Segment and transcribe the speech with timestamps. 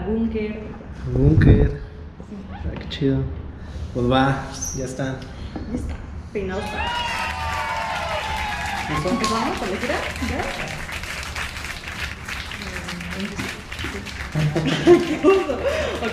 [0.00, 0.60] al búnker.
[1.12, 1.80] Búnker.
[2.52, 3.22] Ay, qué chido.
[3.94, 5.18] Pues va, ya está.
[5.70, 5.94] Ya está,
[6.32, 6.86] peinados para.
[9.10, 9.94] ¿Empezamos con la gira?
[10.30, 10.44] ¿Ya?
[16.02, 16.12] Ok,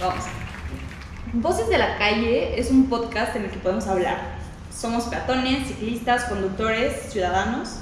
[0.00, 0.24] vamos.
[1.34, 4.36] Voces de la calle es un podcast en el que podemos hablar.
[4.74, 7.80] Somos peatones, ciclistas, conductores, ciudadanos.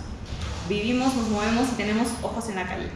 [0.68, 2.88] Vivimos, nos movemos y tenemos ojos en la calle.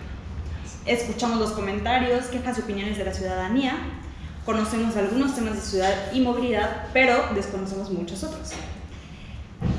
[0.87, 3.73] Escuchamos los comentarios, quejas y opiniones de la ciudadanía.
[4.45, 8.51] Conocemos algunos temas de ciudad y movilidad, pero desconocemos muchos otros.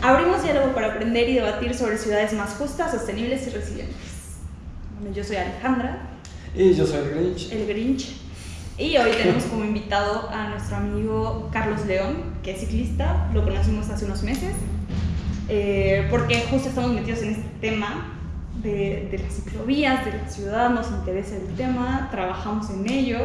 [0.02, 3.98] Abrimos diálogo para aprender y debatir sobre ciudades más justas, sostenibles y resilientes.
[5.00, 6.10] Bueno, yo soy Alejandra,
[6.56, 7.52] Y yo soy el Grinch.
[7.52, 8.16] el Grinch,
[8.80, 13.90] y hoy tenemos como invitado a nuestro amigo Carlos León, que es ciclista, lo conocimos
[13.90, 14.54] hace unos meses,
[15.50, 18.15] eh, porque justo estamos metidos en este tema
[18.62, 23.20] de, de las ciclovías, de la ciudad, nos interesa el tema, trabajamos en ello,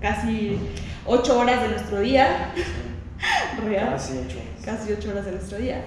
[0.00, 0.58] casi
[1.04, 2.52] ocho horas de nuestro día,
[3.64, 4.38] real Casi ocho.
[4.64, 5.84] casi ocho horas de nuestro día.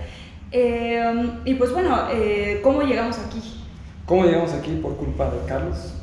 [0.51, 3.41] Eh, y pues bueno, eh, ¿cómo llegamos aquí?
[4.05, 4.75] ¿Cómo llegamos aquí?
[4.81, 5.93] Por culpa de Carlos.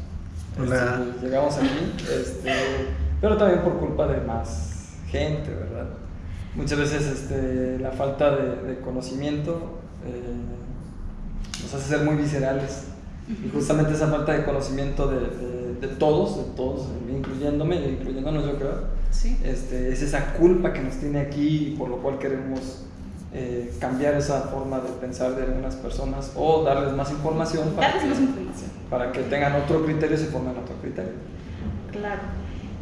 [0.58, 1.02] Hola.
[1.14, 2.52] Este, llegamos aquí, este,
[3.20, 5.86] pero también por culpa de más gente, ¿verdad?
[6.54, 10.22] Muchas veces este, la falta de, de conocimiento eh,
[11.66, 12.84] nos hace ser muy viscerales.
[13.28, 18.56] Y justamente esa falta de conocimiento de, de- de todos, de todos, incluyéndome incluyéndonos yo
[18.56, 19.36] creo, Sí.
[19.44, 22.82] este, es esa culpa que nos tiene aquí y por lo cual queremos
[23.34, 28.02] eh, cambiar esa forma de pensar de algunas personas o darles más información para, Darles
[28.04, 28.70] que, más información.
[28.88, 31.12] para que tengan otro criterio y se formen otro criterio.
[31.92, 32.20] Claro.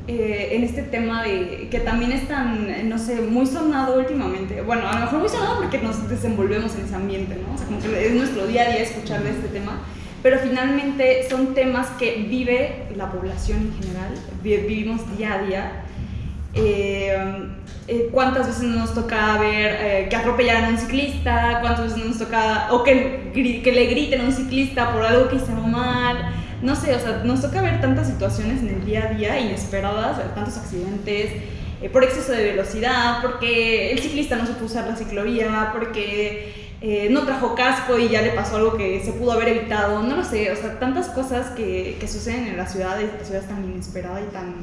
[0.07, 4.61] Eh, en este tema de que también es tan, no sé, muy sonado últimamente.
[4.61, 7.55] Bueno, a lo mejor muy sonado porque nos desenvolvemos en ese ambiente, ¿no?
[7.55, 9.81] O sea, como que es nuestro día a día escuchar de este tema.
[10.23, 14.11] Pero finalmente son temas que vive la población en general,
[14.43, 15.73] vi- vivimos día a día.
[16.53, 17.17] Eh,
[17.89, 21.59] eh, ¿Cuántas veces nos toca ver eh, que atropellaran a un ciclista?
[21.63, 23.31] ¿Cuántas veces nos toca, o que,
[23.65, 26.34] que le griten a un ciclista por algo que hizo mal?
[26.65, 30.17] No sé, o sea, nos toca ver tantas situaciones en el día a día inesperadas,
[30.35, 31.31] tantos accidentes,
[31.83, 37.09] eh, por exceso de velocidad, porque el ciclista no supo usar la ciclovía, porque eh,
[37.11, 40.25] no trajo casco y ya le pasó algo que se pudo haber evitado, no lo
[40.25, 43.63] sé, o sea, tantas cosas que, que suceden en la ciudad, la ciudad es tan
[43.65, 44.55] inesperada y tan,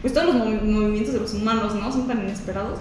[0.00, 1.92] pues todos los movi- movimientos de los humanos, ¿no?
[1.92, 2.78] Son tan inesperados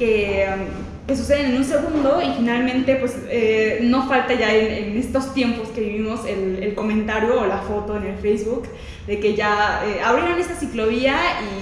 [0.00, 4.90] que, um, que suceden en un segundo y finalmente pues eh, no falta ya en,
[4.90, 8.64] en estos tiempos que vivimos el, el comentario o la foto en el Facebook
[9.06, 11.16] de que ya eh, abrieron esta ciclovía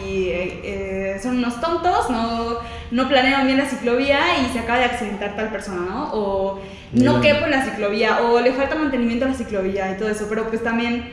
[0.06, 2.59] y eh, eh, son unos tontos, no,
[2.91, 6.10] no planearon bien la ciclovía y se acaba de accidentar tal persona, ¿no?
[6.12, 6.60] O
[6.93, 7.21] no Mm.
[7.21, 10.48] quepo en la ciclovía o le falta mantenimiento a la ciclovía y todo eso, pero
[10.48, 11.04] pues también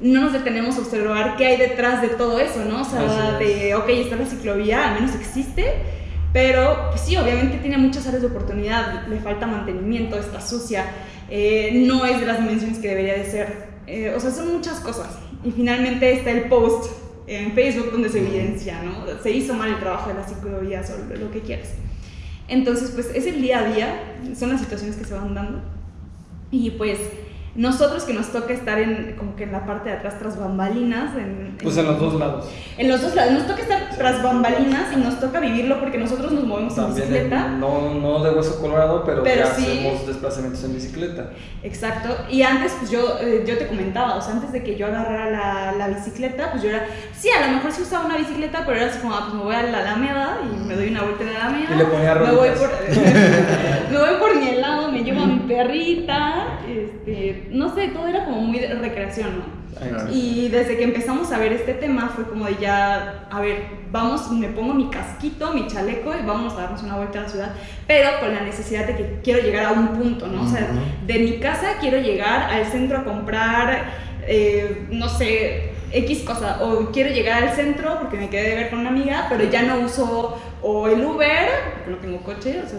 [0.00, 2.82] no nos detenemos a observar qué hay detrás de todo eso, ¿no?
[2.82, 3.38] O sea, es.
[3.40, 5.64] de, ok, está la ciclovía, al menos existe,
[6.34, 10.84] pero pues sí, obviamente tiene muchas áreas de oportunidad, le falta mantenimiento, está sucia,
[11.30, 13.68] eh, no es de las dimensiones que debería de ser.
[13.86, 15.08] Eh, o sea, son muchas cosas.
[15.44, 16.90] Y finalmente está el post
[17.26, 19.04] en Facebook donde se evidencia, ¿no?
[19.22, 21.68] Se hizo mal el trabajo de las ciclovías o lo- lo que quieras.
[22.48, 24.02] Entonces, pues es el día a día,
[24.38, 25.62] son las situaciones que se van dando.
[26.50, 26.98] Y pues
[27.56, 31.16] nosotros que nos toca estar en, como que en la parte de atrás tras bambalinas,
[31.16, 32.46] en, Pues en los dos lados.
[32.76, 36.32] en los dos lados, nos toca estar tras bambalinas y nos toca vivirlo porque nosotros
[36.32, 37.46] nos movemos en bicicleta.
[37.46, 39.62] en- no, no de hueso colorado, pero, Pero ya sí.
[39.62, 41.30] hacemos desplazamientos en bicicleta.
[41.62, 42.16] Exacto.
[42.28, 45.30] Y antes, pues yo, eh, yo te comentaba, o sea, antes de que yo agarrara
[45.30, 46.86] la, la bicicleta, pues yo era,
[47.16, 49.42] sí, a lo mejor sí usaba una bicicleta, pero era así como, ah, pues me
[49.44, 51.68] voy a la Alameda y me doy una vuelta en la Alameda.
[51.74, 52.70] Y le ponía me voy, por,
[53.92, 58.24] me voy por mi helado, me llevo a mi perrita, este, no sé, todo era
[58.24, 59.64] como muy de recreación, ¿no?
[60.12, 64.30] Y desde que empezamos a ver este tema fue como de ya, a ver, vamos,
[64.30, 67.54] me pongo mi casquito, mi chaleco y vamos a darnos una vuelta a la ciudad,
[67.86, 70.44] pero con la necesidad de que quiero llegar a un punto, ¿no?
[70.44, 70.68] O sea,
[71.06, 73.84] de mi casa quiero llegar al centro a comprar,
[74.26, 78.70] eh, no sé, X cosa, o quiero llegar al centro porque me quedé de ver
[78.70, 82.68] con una amiga, pero ya no uso o el Uber, porque no tengo coche, o
[82.68, 82.78] sea,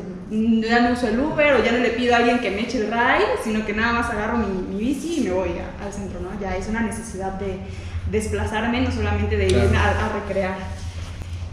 [0.70, 2.80] ya no uso el Uber, o ya no le pido a alguien que me eche
[2.80, 5.94] el ride, sino que nada más agarro mi, mi bici y me voy a- al
[5.94, 6.30] centro, ¿no?
[6.42, 7.58] Ya es una necesidad de
[8.12, 10.56] desplazarme, no solamente de irme a, a recrear.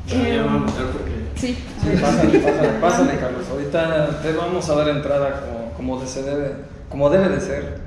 [0.06, 1.12] Ya, ya Eh, vamos a porque.
[1.36, 3.46] Sí, Sí, pásale, pásale, pásale, Carlos.
[3.50, 6.54] Ahorita te vamos a dar entrada como, como, de se debe,
[6.88, 7.78] como debe de ser.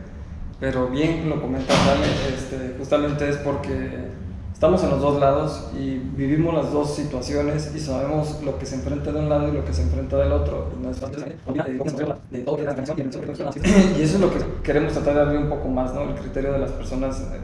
[0.60, 3.90] Pero bien lo comentas, Ale, este, justamente es porque
[4.54, 8.76] estamos en los dos lados y vivimos las dos situaciones y sabemos lo que se
[8.76, 10.70] enfrenta de un lado y lo que se enfrenta del otro.
[13.98, 16.04] Y eso es lo que queremos tratar de abrir un poco más, ¿no?
[16.04, 17.40] El criterio de las personas eh,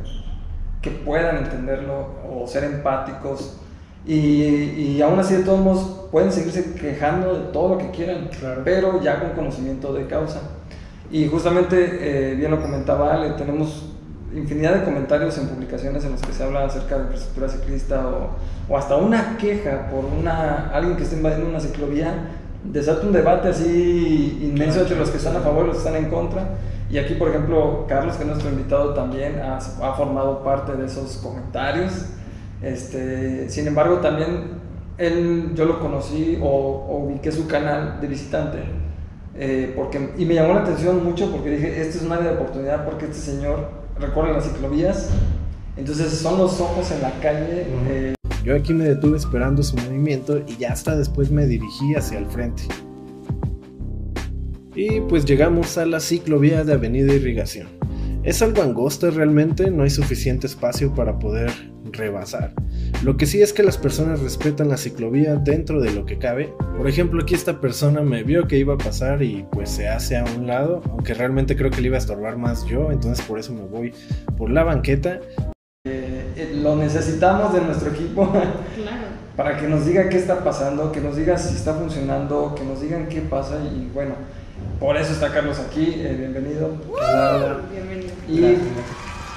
[0.82, 3.58] que puedan entenderlo o ser empáticos.
[4.06, 8.30] Y, y aún así, de todos modos, pueden seguirse quejando de todo lo que quieran,
[8.40, 8.62] Claro.
[8.64, 10.42] pero ya con conocimiento de causa.
[11.12, 13.92] Y justamente, eh, bien lo comentaba Ale, tenemos
[14.34, 18.30] infinidad de comentarios en publicaciones en los que se habla acerca de infraestructura ciclista o,
[18.74, 22.30] o hasta una queja por una, alguien que esté invadiendo una ciclovía,
[22.64, 26.02] desata un debate así inmenso entre los que están a favor y los que están
[26.02, 26.48] en contra.
[26.90, 30.86] Y aquí, por ejemplo, Carlos, que es nuestro invitado, también ha, ha formado parte de
[30.86, 32.06] esos comentarios.
[32.62, 34.62] Este, sin embargo, también
[34.98, 38.81] él, yo lo conocí o, o ubiqué su canal de visitante.
[39.36, 42.36] Eh, porque, y me llamó la atención mucho porque dije, este es un área de
[42.36, 43.70] oportunidad porque este señor
[44.00, 45.10] recorre las ciclovías.
[45.78, 47.66] Entonces son los ojos en la calle.
[47.88, 52.20] Eh, Yo aquí me detuve esperando su movimiento y ya hasta después me dirigí hacia
[52.20, 52.64] el frente.
[54.76, 57.68] Y pues llegamos a la ciclovía de Avenida Irrigación.
[58.24, 61.52] Es algo angosta realmente, no hay suficiente espacio para poder
[61.92, 62.54] rebasar.
[63.04, 66.54] Lo que sí es que las personas respetan la ciclovía dentro de lo que cabe.
[66.78, 70.18] Por ejemplo, aquí esta persona me vio que iba a pasar y pues se hace
[70.18, 73.40] a un lado, aunque realmente creo que le iba a estorbar más yo, entonces por
[73.40, 73.94] eso me voy
[74.38, 75.20] por la banqueta
[75.84, 78.26] eh, lo necesitamos de nuestro equipo
[78.76, 79.08] Claro.
[79.36, 82.82] para que nos diga qué está pasando, que nos diga si está funcionando, que nos
[82.82, 84.14] digan qué pasa y bueno,
[84.80, 86.78] por eso está Carlos aquí, eh, bienvenido.
[87.72, 88.12] Bienvenido.
[88.30, 88.58] ¿Y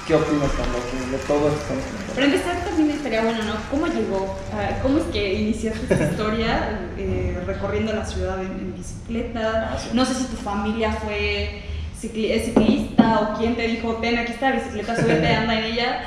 [0.07, 1.73] qué opinas, Carlos, de todo esto?
[2.13, 3.55] Para empezar, también estaría bueno, ¿no?
[3.71, 4.37] ¿Cómo llegó?
[4.53, 9.71] Ah, ¿Cómo es que iniciaste esta historia eh, recorriendo la ciudad en, en bicicleta?
[9.73, 9.89] Ah, sí.
[9.93, 11.61] No sé si tu familia fue
[11.99, 16.03] ciclista o quién te dijo, ten, aquí está la bicicleta, súbete, anda en ella.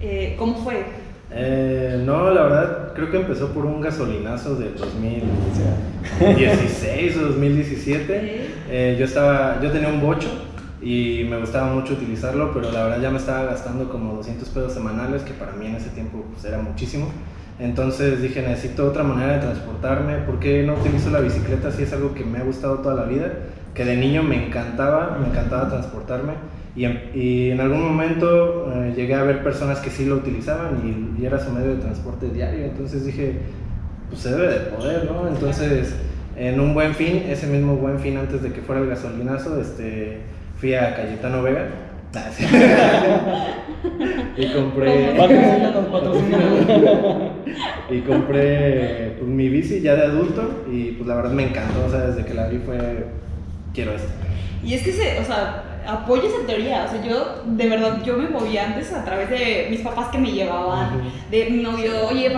[0.00, 0.84] Eh, ¿Cómo fue?
[1.30, 8.48] Eh, no, la verdad, creo que empezó por un gasolinazo del 2016 o 2017.
[8.70, 10.28] Eh, yo estaba, yo tenía un bocho
[10.80, 14.72] y me gustaba mucho utilizarlo, pero la verdad ya me estaba gastando como 200 pesos
[14.72, 17.08] semanales, que para mí en ese tiempo pues, era muchísimo.
[17.58, 21.92] Entonces dije, necesito otra manera de transportarme, ¿por qué no utilizo la bicicleta si es
[21.92, 23.32] algo que me ha gustado toda la vida?
[23.74, 26.34] Que de niño me encantaba, me encantaba transportarme.
[26.76, 31.16] Y en, y en algún momento eh, llegué a ver personas que sí lo utilizaban
[31.18, 32.66] y, y era su medio de transporte diario.
[32.66, 33.40] Entonces dije,
[34.08, 35.26] pues se debe de poder, ¿no?
[35.26, 35.94] Entonces,
[36.36, 40.20] en un buen fin, ese mismo buen fin antes de que fuera el gasolinazo, este,
[40.58, 41.66] fui a Cayetano Vega.
[44.36, 45.12] Y compré
[47.90, 51.90] y compré pues, mi bici ya de adulto y pues la verdad me encantó, o
[51.90, 53.06] sea, desde que la vi fue
[53.74, 54.08] quiero esto.
[54.62, 56.84] Y es que, se, o sea, apoyo esa teoría.
[56.84, 60.18] O sea, yo, de verdad, yo me movía antes a través de mis papás que
[60.18, 61.08] me llevaban, Ujú.
[61.30, 62.30] de mi novio, oye,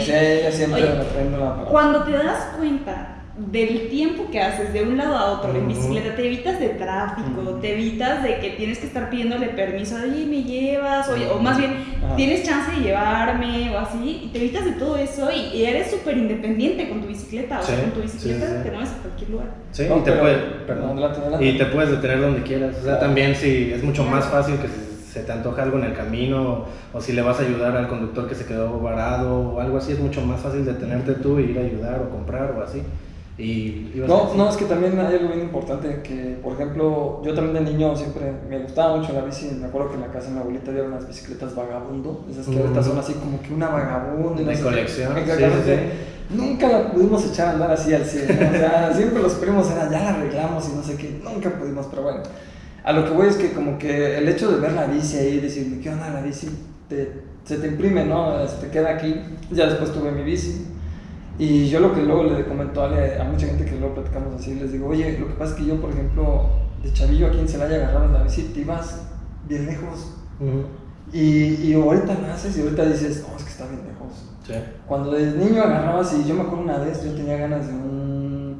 [0.00, 0.94] Sí, siempre Oye,
[1.38, 1.64] la.
[1.64, 5.68] Cuando te das cuenta del tiempo que haces de un lado a otro en Ujú.
[5.68, 10.26] bicicleta, te evitas de tráfico, te evitas de que tienes que estar pidiéndole permiso, oye,
[10.26, 11.72] me llevas, oye, o más bien,
[12.16, 15.90] tienes chance de llevarme o así, y te evitas de todo eso y, y eres
[15.90, 18.62] súper independiente con tu bicicleta, o sea, con tu bicicleta sí, sí.
[18.64, 19.46] te mueves a cualquier lugar.
[19.70, 20.90] Sí, No, y te pero- puedes, perdón.
[20.92, 21.46] Adelante, adelante.
[21.46, 22.76] Y te puedes detener donde quieras.
[22.80, 25.84] O sea, también si es mucho más fácil que se, se te antoja algo en
[25.84, 29.60] el camino o si le vas a ayudar al conductor que se quedó varado o
[29.60, 32.62] algo así, es mucho más fácil detenerte tú e ir a ayudar o comprar o
[32.62, 32.82] así.
[33.42, 37.34] Y a No, no, es que también hay algo bien importante que, por ejemplo, yo
[37.34, 39.56] también de niño siempre me gustaba mucho la bici.
[39.60, 42.56] Me acuerdo que en la casa de mi abuelita había unas bicicletas vagabundo, esas que
[42.56, 42.90] ahorita Ujú.
[42.90, 44.40] son así como que una vagabundo.
[44.40, 45.72] y no De colección, sí, sí,
[46.30, 48.32] Nunca la pudimos echar a andar así al cielo.
[48.32, 48.48] ¿no?
[48.48, 51.20] O sea, siempre los primos eran, ya la arreglamos y no sé qué.
[51.24, 52.22] Nunca pudimos, pero bueno.
[52.84, 55.34] A lo que voy es que como que el hecho de ver la bici ahí
[55.34, 56.48] y decir, ¿qué onda la bici?
[56.88, 57.12] Te,
[57.44, 58.46] se te imprime, ¿no?
[58.46, 59.20] Se te queda aquí.
[59.50, 60.66] Ya después tuve mi bici.
[61.42, 64.70] Y yo lo que luego le comento a, mucha gente que luego platicamos así, les
[64.70, 67.78] digo, oye, lo que pasa es que yo, por ejemplo, de chavillo aquí en Celaya
[67.78, 69.08] agarrabas la bici, te ibas
[69.48, 70.18] bien lejos.
[71.12, 74.24] Y, y ahorita lo haces y ahorita dices, no, es que está bien lejos.
[74.46, 74.52] Sí.
[74.86, 78.56] Cuando de niño agarrabas, y yo me acuerdo una vez, yo tenía ganas de un,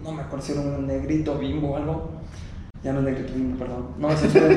[0.00, 2.10] no me acuerdo si era un negrito bimbo o algo.
[2.84, 3.86] Ya no es negrito bimbo, perdón.
[3.98, 4.56] No, ese fue.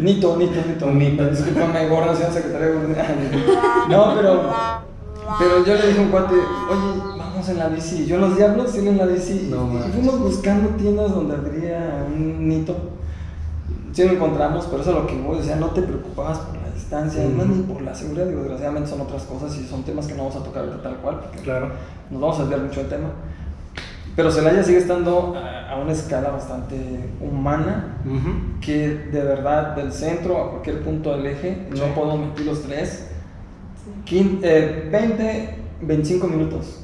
[0.00, 0.86] Nito, Nito, Nito.
[0.86, 1.30] Un Nito.
[1.30, 2.80] Discúlpame, gorda, señor secretario.
[3.88, 4.89] No, pero.
[5.38, 8.06] Pero yo le dije a un cuate, oye, vamos en la bici.
[8.06, 9.48] Yo los diablos tienen la bici.
[9.50, 12.76] No, y fuimos buscando tiendas donde habría un Nito.
[13.92, 16.56] Sí lo encontramos, pero eso es lo que voy, o sea, no te preocupabas por
[16.62, 20.06] la distancia, no ni por la seguridad, digo, desgraciadamente son otras cosas y son temas
[20.06, 21.70] que no vamos a tocar ahorita tal cual, porque Claro.
[22.08, 23.08] nos vamos a desviar mucho del tema.
[24.14, 26.76] Pero Celaya sigue estando a, a una escala bastante
[27.20, 27.96] humana,
[28.60, 31.80] que de verdad del centro a cualquier punto del eje, Sí.
[31.80, 33.09] no podemos meter los tres,
[34.10, 34.16] Sí.
[34.16, 36.76] quin- eh, 20, 25 minutos.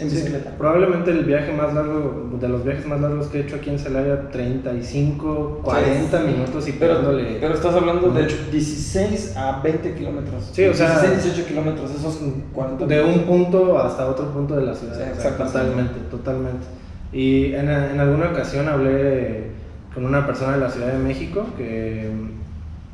[0.00, 0.50] en Sí, bicicleta.
[0.58, 3.78] probablemente el viaje más largo, de los viajes más largos que he hecho aquí en
[3.78, 7.36] Celaya, 35, 40 minutos y Pero, pegándole.
[7.40, 8.36] pero estás hablando de mucho.
[8.50, 10.50] 16 a 20 kilómetros.
[10.52, 12.18] Sí, o sea- 16, 18 kilómetros, esos
[12.54, 14.96] 40 de un punto hasta otro punto de la ciudad.
[15.14, 16.66] Sí, totalmente, totalmente.
[17.12, 19.48] Y en, en alguna ocasión hablé
[19.94, 22.10] con una persona de la Ciudad de México que,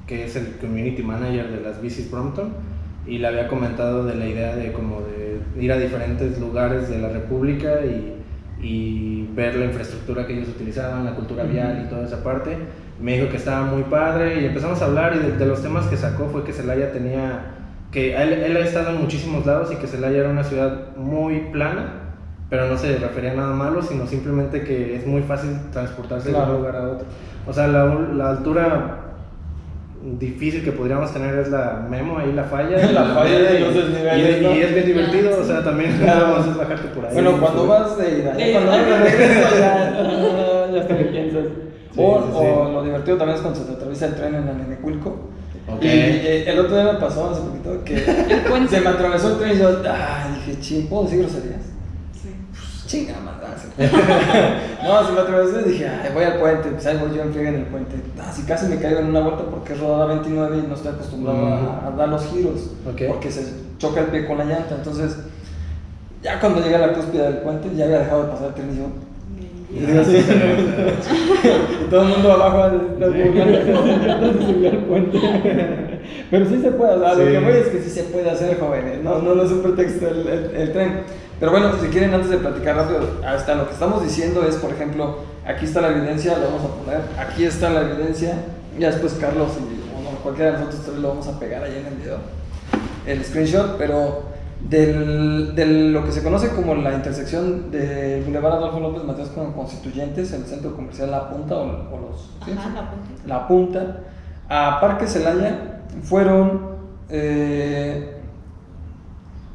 [0.06, 2.48] que es el community manager de las bicis Brompton
[3.08, 6.98] y le había comentado de la idea de como de ir a diferentes lugares de
[6.98, 8.14] la República y,
[8.62, 12.56] y ver la infraestructura que ellos utilizaban, la cultura vial y toda esa parte.
[13.00, 15.86] Me dijo que estaba muy padre y empezamos a hablar y de, de los temas
[15.86, 17.54] que sacó fue que Celaya tenía,
[17.92, 21.40] que él, él ha estado en muchísimos lados y que Celaya era una ciudad muy
[21.52, 21.92] plana,
[22.50, 26.34] pero no se refería a nada malo, sino simplemente que es muy fácil transportarse de
[26.34, 26.52] Claro.
[26.52, 27.06] un lugar a otro.
[27.46, 28.97] O sea, la, la altura
[30.02, 32.76] difícil que podríamos tener es la Memo, ahí la falla.
[32.92, 34.54] La falla y y- los desniveles, y, ¿no?
[34.54, 35.64] y es bien divertido, Ah, o sea, sí.
[35.64, 36.20] también Claro.
[36.26, 37.14] nada más es bajarte por ahí.
[37.14, 37.68] Bueno, cuando Sí.
[37.68, 38.80] vas de ida, ya De cuando ida.
[38.80, 41.44] vas de regreso, ya, ya hasta que piensas.
[41.94, 42.38] Sí, o, sí, sí.
[42.44, 45.08] o lo divertido también es cuando se te atraviesa el tren en la Nenecuilco.
[45.68, 45.82] Ok.
[45.82, 47.98] Y, eh, el otro día me pasó hace poquito que
[48.68, 51.60] se me atravesó el tren y yo, ah, dije, ching, ¿puedo decir groserías?
[52.88, 53.68] Chinga, madrazo.
[54.82, 57.32] no, se me atravesó y dije, ay, voy al puente, pues ahí voy yo en
[57.34, 57.96] friega en el puente.
[58.18, 60.92] Ah, si casi me caigo en una vuelta porque es rodada 29 y no estoy
[60.92, 61.38] acostumbrado
[61.86, 62.70] a- dar los giros.
[63.06, 63.44] Porque se
[63.78, 64.74] choca el pie con la llanta.
[64.76, 65.18] Entonces,
[66.22, 68.70] ya cuando llegué a la cúspide del puente, ya había dejado de pasar el tren
[68.72, 68.84] y yo.
[69.70, 70.24] Y así,
[71.90, 75.18] todo el mundo abajo se subió al puente.
[76.30, 77.32] Pero sí se puede, o sea, lo Sí.
[77.32, 79.02] que voy es que sí se puede hacer, jóvenes.
[79.02, 81.00] No, no, no es un pretexto el, el- el tren.
[81.38, 84.70] Pero bueno, si quieren, antes de platicar rápido, hasta lo que estamos diciendo es, por
[84.72, 88.34] ejemplo, aquí está la evidencia, lo vamos a poner, aquí está la evidencia,
[88.78, 91.76] ya después Carlos y o no, cualquiera de nosotros tres lo vamos a pegar ahí
[91.80, 92.18] en el video,
[93.06, 94.22] el screenshot, pero
[94.60, 100.32] de lo que se conoce como la intersección de Boulevard Adolfo López Mateos con Constituyentes,
[100.32, 102.30] el centro comercial La Punta o, o los...
[102.74, 103.22] la puntita.
[103.26, 104.00] La Punta,
[104.48, 106.60] a Parque Celaya fueron
[107.08, 108.16] eh,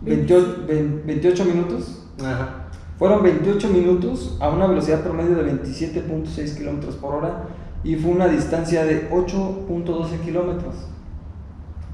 [0.02, 2.06] 28, vein- 28 minutos.
[2.20, 2.60] Ajá.
[2.98, 7.44] Fueron 28 minutos a una velocidad promedio de 27.6 kilómetros por hora
[7.84, 10.76] y fue una distancia de 8.12 kilómetros.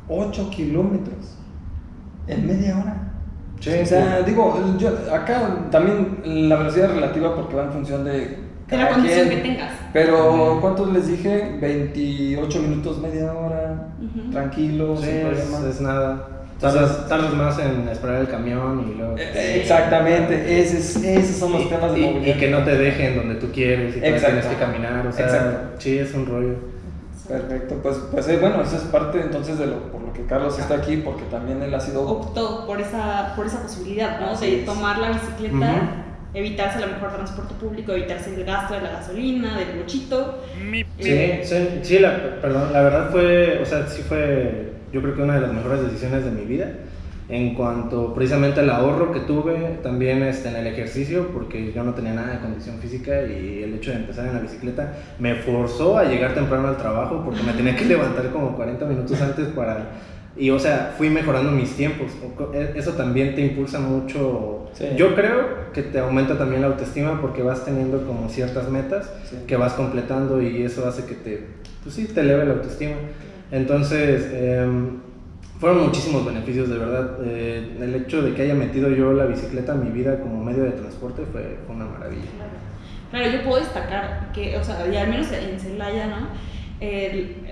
[0.07, 1.38] 8 kilómetros
[2.29, 2.95] en media hora.
[3.59, 4.23] Sí, o sea, sí.
[4.27, 6.19] digo, yo, acá también
[6.49, 8.37] la velocidad es relativa porque va en función de.
[8.69, 9.41] De la condición quien.
[9.41, 9.71] que tengas.
[9.91, 11.57] Pero, ¿cuántos les dije?
[11.59, 14.29] 28 minutos, media hora, Ujú.
[14.31, 15.69] tranquilo, Sí, sin es, problema.
[15.69, 16.27] es nada.
[16.61, 16.73] Tardas-
[17.07, 19.15] Tardas, tardas más en esperar el camión y luego.
[19.17, 22.35] Eh, Exactamente, ese es- esos son los y, temas de y- movilidad.
[22.35, 25.07] y que no te dejen donde tú quieres y tienes que caminar.
[25.07, 25.57] O sea, Exacto.
[25.79, 26.55] sí, es un rollo.
[27.29, 30.57] Perfecto, pues, pues eh, bueno, eso es parte entonces de lo por lo que Carlos
[30.57, 32.01] está aquí, porque también él ha sido.
[32.07, 34.31] optó por esa, por esa posibilidad, ¿no?
[34.31, 34.65] Así De es.
[34.65, 39.57] tomar la bicicleta, evitarse a lo mejor transporte público, evitarse el gasto de la gasolina,
[39.59, 40.39] del bochito.
[40.99, 45.15] Sí, Eh, sí, sí, la, perdón, la verdad fue, o sea, sí fue, yo creo
[45.15, 46.67] que una de las mejores decisiones de mi vida.
[47.29, 51.93] En cuanto precisamente al ahorro que tuve, también este, en el ejercicio, porque yo no
[51.93, 55.97] tenía nada de condición física y el hecho de empezar en la bicicleta me forzó
[55.99, 59.91] a llegar temprano al trabajo porque me tenía que levantar como 40 minutos antes para...
[60.37, 62.07] Y o sea, fui mejorando mis tiempos.
[62.53, 64.69] E- Eso también te impulsa mucho.
[64.73, 64.85] Sí.
[64.95, 69.35] Yo creo que te aumenta también la autoestima porque vas teniendo como ciertas metas Sí.
[69.45, 71.43] que vas completando y eso hace que te,
[71.83, 72.95] pues sí, te eleve la autoestima.
[73.51, 74.99] Entonces, em,
[75.59, 77.17] fueron muchísimos beneficios, de verdad.
[77.23, 80.63] Eh, el hecho de que haya metido yo la bicicleta en mi vida como medio
[80.63, 82.23] de transporte fue, fue una maravilla.
[82.35, 82.51] Claro.
[83.11, 86.27] Claro, yo puedo destacar que, o sea, y al menos en Celaya, ¿no?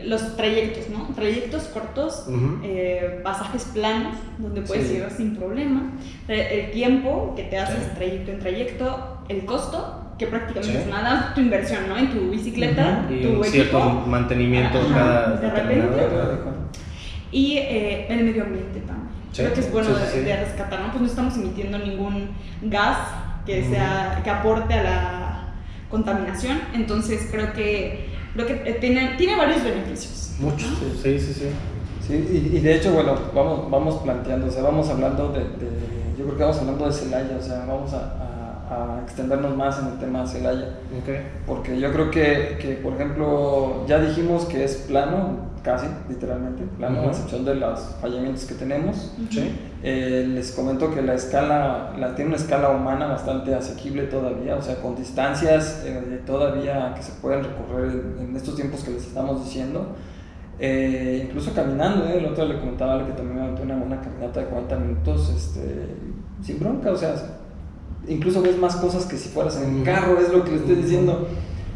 [0.05, 1.13] Los trayectos, ¿no?
[1.13, 2.27] Trayectos cortos,
[2.63, 4.95] eh, pasajes planos, donde puedes Sí.
[4.97, 5.91] ir sin problema,
[6.29, 7.89] eh, el tiempo que te haces Sí.
[7.95, 10.83] trayecto en trayecto, el costo, que prácticamente Sí.
[10.85, 11.97] es nada, tu inversión, ¿no?
[11.97, 15.87] En tu bicicleta, Y tu un cierto equipo, mantenimiento Ajá, cada de repente.
[17.31, 19.07] Y eh, el medio ambiente también.
[19.31, 20.87] Sí, Creo que es bueno sí, sí, de, rescatar, ¿no?
[20.91, 22.29] Pues no estamos emitiendo ningún
[22.63, 22.97] gas
[23.45, 25.53] que, sea, que aporte a la
[25.89, 30.35] contaminación, entonces creo que, creo que eh, tiene, tiene varios beneficios.
[30.39, 30.65] Mucho,
[31.01, 31.45] sí, sí, sí.
[32.05, 35.87] Sí, y, y de hecho, bueno, vamos, vamos planteando, o sea, vamos hablando de, de-
[36.17, 38.36] yo creo que vamos hablando de Celaya, o sea, vamos a, a-
[38.69, 40.67] a extendernos más en el tema de Celaya,
[41.01, 41.09] Ok.
[41.45, 46.97] porque yo creo que, que, por ejemplo, ya dijimos que es plano, casi, literalmente, plano,
[46.97, 47.09] a Ujú.
[47.11, 49.13] excepción de los fallamientos que tenemos.
[49.29, 49.51] Sí.
[49.83, 54.61] Eh, les comento que la escala, la, tiene una escala humana bastante asequible todavía, o
[54.61, 59.07] sea, con distancias eh, todavía que se pueden recorrer en, en estos tiempos que les
[59.07, 59.95] estamos diciendo.
[60.59, 62.17] Eh, incluso caminando, ¿eh?
[62.17, 65.87] el otro le comentaba a que también me una, una caminata de 40 minutos este,
[66.41, 67.13] sin bronca, o sea,
[68.07, 71.27] incluso ves más cosas que si fueras en carro, es lo que le estoy diciendo.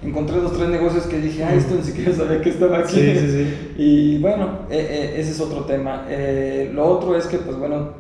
[0.04, 2.96] Encontré dos, tres negocios que dije, ah, esto ni siquiera sabía que estaba aquí.
[2.96, 3.74] Sí, sí, sí.
[3.78, 6.06] Y bueno, eh, eh, ese es otro tema.
[6.10, 7.94] Eh, lo otro es que, pues bueno,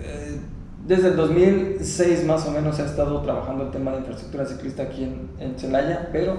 [0.00, 0.40] eh,
[0.84, 5.04] desde el 2006 más o menos he estado trabajando el tema de infraestructura ciclista aquí
[5.04, 6.38] en, en Celaya, pero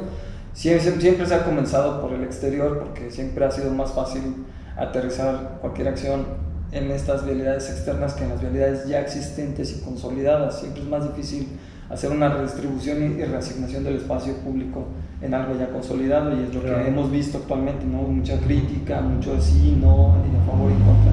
[0.53, 4.45] siempre, siempre se ha comenzado por el exterior porque siempre ha sido más fácil
[4.75, 10.59] aterrizar cualquier acción en estas vialidades externas que en las vialidades ya existentes y consolidadas.
[10.59, 11.47] Siempre es más difícil
[11.89, 14.85] hacer una redistribución y reasignación del espacio público
[15.21, 16.83] en algo ya consolidado y es lo Claro.
[16.83, 18.03] que hemos visto actualmente, ¿no?
[18.03, 21.11] Mucha crítica, mucho sí, no, y a favor y contra.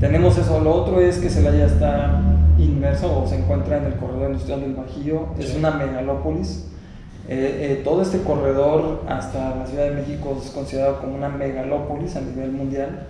[0.00, 2.20] Tenemos eso, lo otro es que Celaya está
[2.58, 5.56] inmerso o se encuentra en el corredor industrial del Bajío, es Sí.
[5.58, 6.66] una megalópolis.
[7.26, 12.14] Eh, eh, todo este corredor hasta la Ciudad de México es considerado como una megalópolis
[12.16, 13.06] a nivel mundial.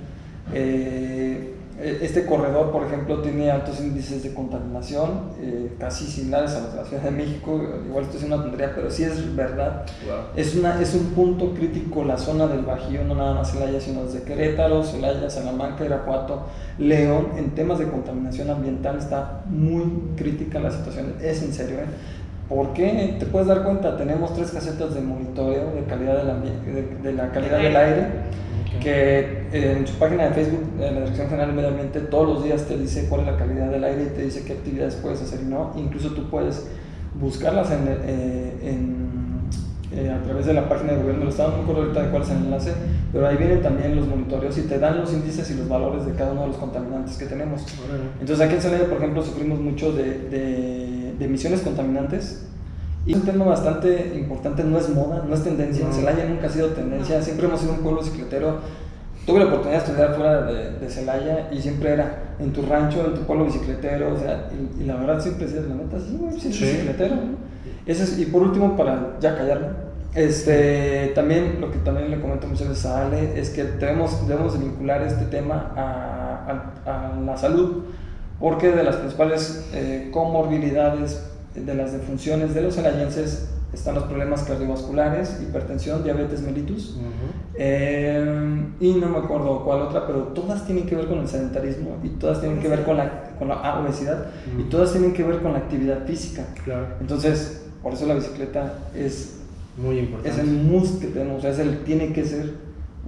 [0.53, 6.73] Eh, este corredor, por ejemplo, tiene altos índices de contaminación, eh, casi similares a los
[6.73, 7.61] de la Ciudad de México.
[7.87, 9.85] Igual estoy haciendo una tontería, pero sí es verdad.
[10.07, 10.17] Wow.
[10.37, 14.05] Es, una, es un punto crítico la zona del Bajío, no nada más Celaya, sino
[14.05, 16.47] desde Querétaro, Celaya, Salamanca, Irapuato,
[16.79, 17.31] León.
[17.37, 21.79] En temas de contaminación ambiental está muy crítica la situación, es en serio.
[21.79, 21.87] ¿eh?
[22.49, 23.17] ¿Por qué?
[23.19, 27.33] Te puedes dar cuenta, tenemos tres casetas de monitoreo de, calidad del de, de la
[27.33, 28.07] calidad del aire
[28.83, 32.45] que en su página de Facebook, en la Dirección General del Medio Ambiente, todos los
[32.45, 35.23] días te dice cuál es la calidad del aire y te dice qué actividades puedes
[35.23, 35.73] hacer y no.
[35.77, 36.67] Incluso tú puedes
[37.21, 39.05] buscarlas en, eh, en,
[39.93, 42.11] eh, a través de la página de gobierno del Estado, no me acuerdo ahorita de
[42.11, 42.73] cuál es el enlace,
[43.13, 46.13] pero ahí vienen también los monitoreos y te dan los índices y los valores de
[46.15, 47.63] cada uno de los contaminantes que tenemos.
[48.21, 52.45] Entonces aquí en Celaya, por ejemplo, sufrimos mucho de, de- de emisiones contaminantes.
[53.07, 55.87] Y es un tema bastante importante, no es moda, no es tendencia.
[55.87, 55.93] En.
[55.93, 58.59] Celaya nunca ha sido tendencia, siempre hemos sido un pueblo bicicletero.
[59.27, 63.15] Tuve la oportunidad de estudiar fuera de, Celaya y siempre era en tu rancho, en
[63.15, 64.15] tu pueblo bicicletero.
[64.15, 66.65] O sea, y, y la verdad siempre decías, la neta, sí, güey, sí, Sí.
[66.65, 67.15] bicicletero.
[67.17, 67.23] ¿no?
[67.87, 69.69] Es- y por último, para ya callarme,
[70.15, 74.53] este, también lo que también le comento muchas veces a Ale es que debemos, debemos
[74.59, 77.83] de vincular este tema a, a- a la salud,
[78.41, 84.43] porque de las principales eh, comorbilidades de las defunciones de los celayenses están los problemas
[84.45, 86.97] cardiovasculares, hipertensión, diabetes mellitus,
[87.57, 91.97] eh, y no me acuerdo cuál otra, pero todas tienen que ver con el sedentarismo
[92.03, 94.27] y todas tienen que ver con la, con la obesidad
[94.59, 96.45] y todas tienen que ver con la actividad física.
[96.65, 96.87] Claro.
[97.01, 99.37] Entonces, por eso la bicicleta es,
[99.77, 100.41] Muy es importante.
[100.41, 102.53] el must que tenemos, es el, tiene que ser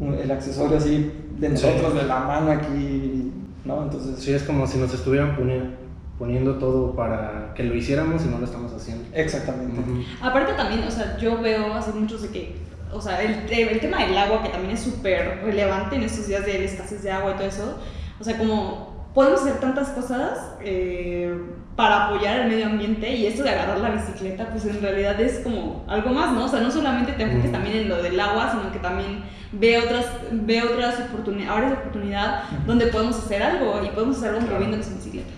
[0.00, 1.98] un- el accesorio así de nosotros, Sí.
[1.98, 3.32] de la mano aquí,
[3.64, 3.82] ¿no?
[3.85, 5.70] Entonces, Sí, es como si nos estuvieran poni-
[6.18, 9.05] poniendo todo para que lo hiciéramos y no lo estamos haciendo.
[9.14, 9.81] exactamente.
[10.22, 12.57] Aparte también, o sea, yo veo así muchos de que,
[12.92, 16.46] o sea, el, el tema del agua que también es súper relevante en estos días
[16.46, 17.79] de la escasez de agua y todo eso,
[18.18, 21.35] o sea, como podemos hacer tantas cosas eh,
[21.74, 25.40] para apoyar el medio ambiente y esto de agarrar la bicicleta, pues en realidad es
[25.40, 26.44] como algo más, ¿no?
[26.44, 29.79] O sea, no solamente te enfoques también en lo del agua, sino que también ve
[29.79, 34.40] otras, ve otras oportunidades, áreas de oportunidad donde podemos hacer algo y podemos hacer algo
[34.40, 34.55] Claro.
[34.55, 35.31] moviéndonos en bicicleta.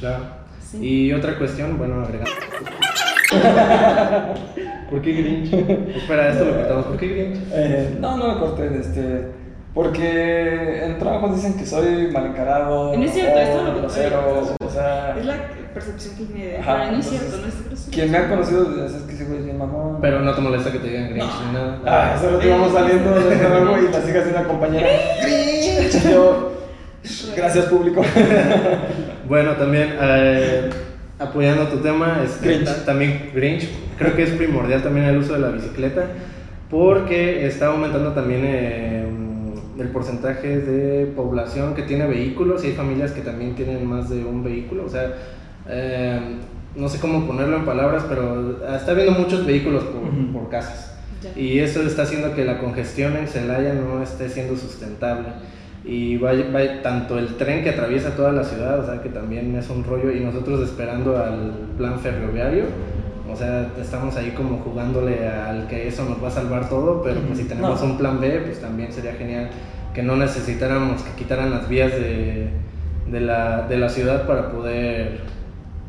[0.00, 0.24] Claro.
[0.60, 0.78] Sí.
[1.08, 2.30] Y otra cuestión, bueno, agregando.
[4.90, 5.52] ¿Por qué Grinch?
[5.96, 6.84] Espera, esto lo cortamos.
[6.86, 7.38] ¿Por qué Grinch?
[7.52, 9.28] Eh, no, no me corten, este,
[9.72, 14.56] porque en trabajos dicen que soy mal encarado, No es cierto, esto o lo- grosero,
[14.60, 15.36] o sea, Es la
[15.74, 17.90] percepción que tiene de Ajá, afuera, no es cierto, no es cierto.
[17.92, 19.98] quien me ha conocido desde hace- es que ese güey es bien mamón.
[20.00, 21.80] Pero no te molesta que te digan Grinch ni nada.
[21.86, 24.88] Ah, solo te íbamos saliendo del trabajo y las hijas de una compañera.
[25.22, 26.10] ¡Grinch!
[26.12, 26.52] Yo,
[27.36, 28.02] gracias público.
[29.26, 30.68] Bueno, también eh,
[31.18, 32.64] apoyando tu tema, este, Grinch.
[32.66, 36.04] ta- también Grinch, creo que es primordial también el uso de la bicicleta
[36.70, 39.06] porque está aumentando también eh,
[39.78, 44.24] el porcentaje de población que tiene vehículos y hay familias que también tienen más de
[44.26, 45.10] un vehículo, o sea,
[45.70, 46.20] eh,
[46.76, 50.32] no sé cómo ponerlo en palabras, pero está habiendo muchos vehículos por, Ujú.
[50.34, 50.92] por casas.
[51.22, 51.40] Ya.
[51.40, 55.28] Y eso está haciendo que la congestión en Celaya no esté siendo sustentable.
[55.86, 59.54] Y va, va tanto el tren que atraviesa toda la ciudad, o sea que también
[59.54, 62.64] es un rollo, y nosotros esperando al plan ferroviario,
[63.30, 67.20] o sea, estamos ahí como jugándole al que eso nos va a salvar todo, pero
[67.20, 67.86] pues si tenemos No.
[67.86, 69.50] un plan B, pues también sería genial
[69.92, 72.48] que no necesitáramos que quitaran las vías de,
[73.10, 75.20] de, la, de la ciudad para poder,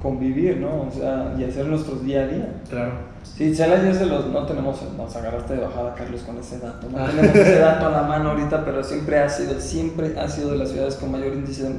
[0.02, 0.82] Convivir, ¿no?
[0.88, 2.50] O sea, y hacer nuestros día a día.
[2.70, 2.92] claro.
[3.26, 6.88] Sí, Celaya es de los, no tenemos, nos agarraste de bajada, Carlos, con ese dato.
[6.90, 10.52] No tenemos ese dato a la mano ahorita, pero siempre ha sido, siempre ha sido
[10.52, 11.70] de las ciudades con mayor índice de,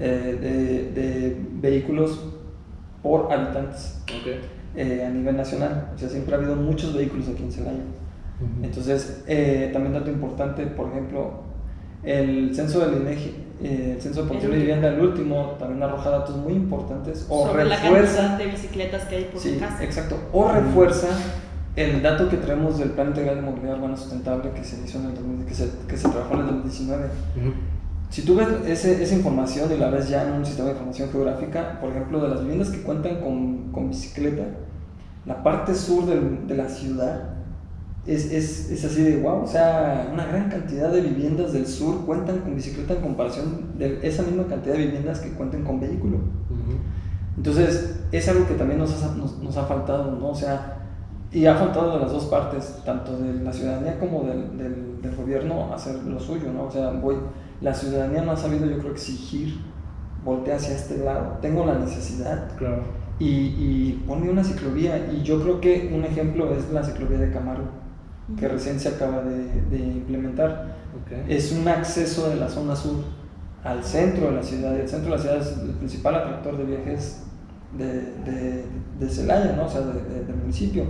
[0.00, 0.38] eh,
[0.94, 2.20] de- de vehículos
[3.02, 4.28] por habitantes Ok.
[4.76, 5.90] eh, a nivel nacional.
[5.94, 7.82] O sea, siempre ha habido muchos vehículos aquí en Celaya.
[8.62, 11.42] Entonces, eh, también dato importante, por ejemplo,
[12.04, 16.10] el censo del INEGI eh, el censo de población y vivienda, el último, también arroja
[16.10, 18.16] datos muy importantes o Sobre la refuerza.
[18.16, 19.82] cantidad de bicicletas que hay por Sí, casa.
[19.82, 20.16] exacto.
[20.32, 21.08] O refuerza
[21.76, 25.06] el dato que traemos del Plan Integral de Movilidad Urbana Sustentable que se hizo en
[25.06, 27.04] el 2000 que se, que se trabajó en el 2019.
[27.04, 27.52] Ujú.
[28.10, 31.10] Si tú ves ese- esa información y la ves ya en un sistema de información
[31.10, 34.44] geográfica, por ejemplo, de las viviendas que cuentan con, con bicicleta,
[35.26, 37.34] la parte sur del- de la ciudad
[38.08, 42.06] es, es, es así de wow, o sea, una gran cantidad de viviendas del sur
[42.06, 46.18] cuentan con bicicleta en comparación de esa misma cantidad de viviendas que cuentan con vehículo.
[47.36, 50.30] Entonces, es algo que también nos ha, nos, nos ha faltado, ¿no?
[50.30, 50.74] O sea,
[51.30, 55.14] y ha faltado de las dos partes, tanto de la ciudadanía como del, del, del
[55.14, 56.64] gobierno, hacer lo suyo, ¿no?
[56.64, 57.16] O sea, voy,
[57.60, 59.58] la ciudadanía no ha sabido, yo creo, exigir,
[60.24, 62.82] voltea hacia este lado, tengo la necesidad Claro.
[63.18, 65.12] y, y ponme una ciclovía.
[65.12, 67.66] Y yo creo que un ejemplo es la ciclovía de Camargo,
[68.36, 71.12] que recién se acaba de, de implementar Ok.
[71.28, 72.96] es un acceso de la zona sur
[73.64, 74.76] al centro de la ciudad.
[74.76, 77.22] Y el centro de la ciudad es el principal atractor de viajes
[77.76, 77.86] de,
[78.24, 78.64] de,
[78.98, 79.66] de Celaya, ¿no?
[79.66, 80.84] o sea, de- de- del municipio.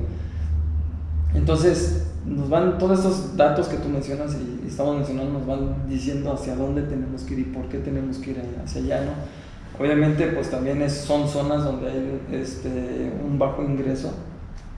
[1.34, 5.88] Entonces, nos van todos estos datos que tú mencionas y, y estamos mencionando, nos van
[5.88, 9.82] diciendo hacia dónde tenemos que ir y por qué tenemos que ir hacia allá, ¿no?
[9.82, 14.12] Obviamente, pues también es, son zonas donde hay este, un bajo ingreso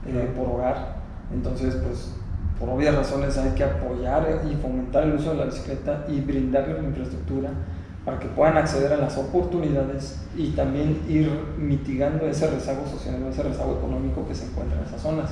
[0.05, 0.97] eh, por hogar.
[1.33, 2.13] Entonces, pues
[2.61, 6.75] por obvias razones hay que apoyar y fomentar el uso de la bicicleta y brindarle
[6.75, 7.49] la infraestructura
[8.05, 13.43] para que puedan acceder a las oportunidades y también ir mitigando ese rezago social, ese
[13.43, 15.31] rezago económico que se encuentra en esas zonas.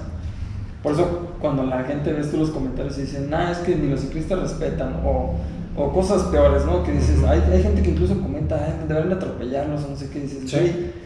[0.81, 3.99] Por eso cuando la gente tú los comentarios y dicen, nah, es que ni los
[4.01, 5.35] ciclistas respetan o,
[5.75, 6.83] o cosas peores, ¿no?
[6.83, 10.49] Que dices, hay, hay gente que incluso comenta, deberían atropellarlos o no sé qué, dices,
[10.49, 10.57] Sí.
[10.57, 10.99] "Güey,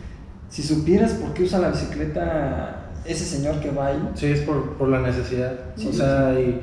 [0.49, 4.73] si supieras por qué usa la bicicleta ese señor que va ahí, Sí, es por,
[4.73, 5.53] por la necesidad.
[5.75, 6.59] Sí, o sea, y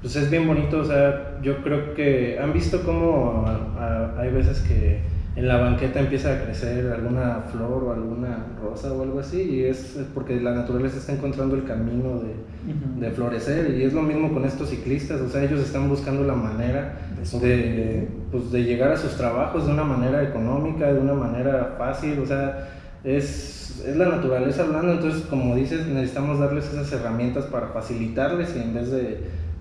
[0.00, 0.78] pues es bien bonito.
[0.80, 3.82] O sea, yo creo que han visto cómo a-
[4.16, 5.00] a- hay veces que
[5.36, 9.40] en la banqueta empieza a crecer alguna flor o alguna rosa o algo así.
[9.40, 12.34] Y es porque la naturaleza está encontrando el camino de,
[12.72, 13.00] Ujú.
[13.00, 13.76] de florecer.
[13.78, 15.20] Y es lo mismo con estos ciclistas.
[15.20, 16.98] O sea, ellos están buscando la manera
[17.40, 22.18] De pues, de llegar a sus trabajos de una manera económica, de una manera fácil.
[22.20, 22.68] O sea,
[23.04, 28.60] es, es la naturaleza hablando, entonces como dices, necesitamos darles esas herramientas para facilitarles y
[28.60, 29.20] en vez de,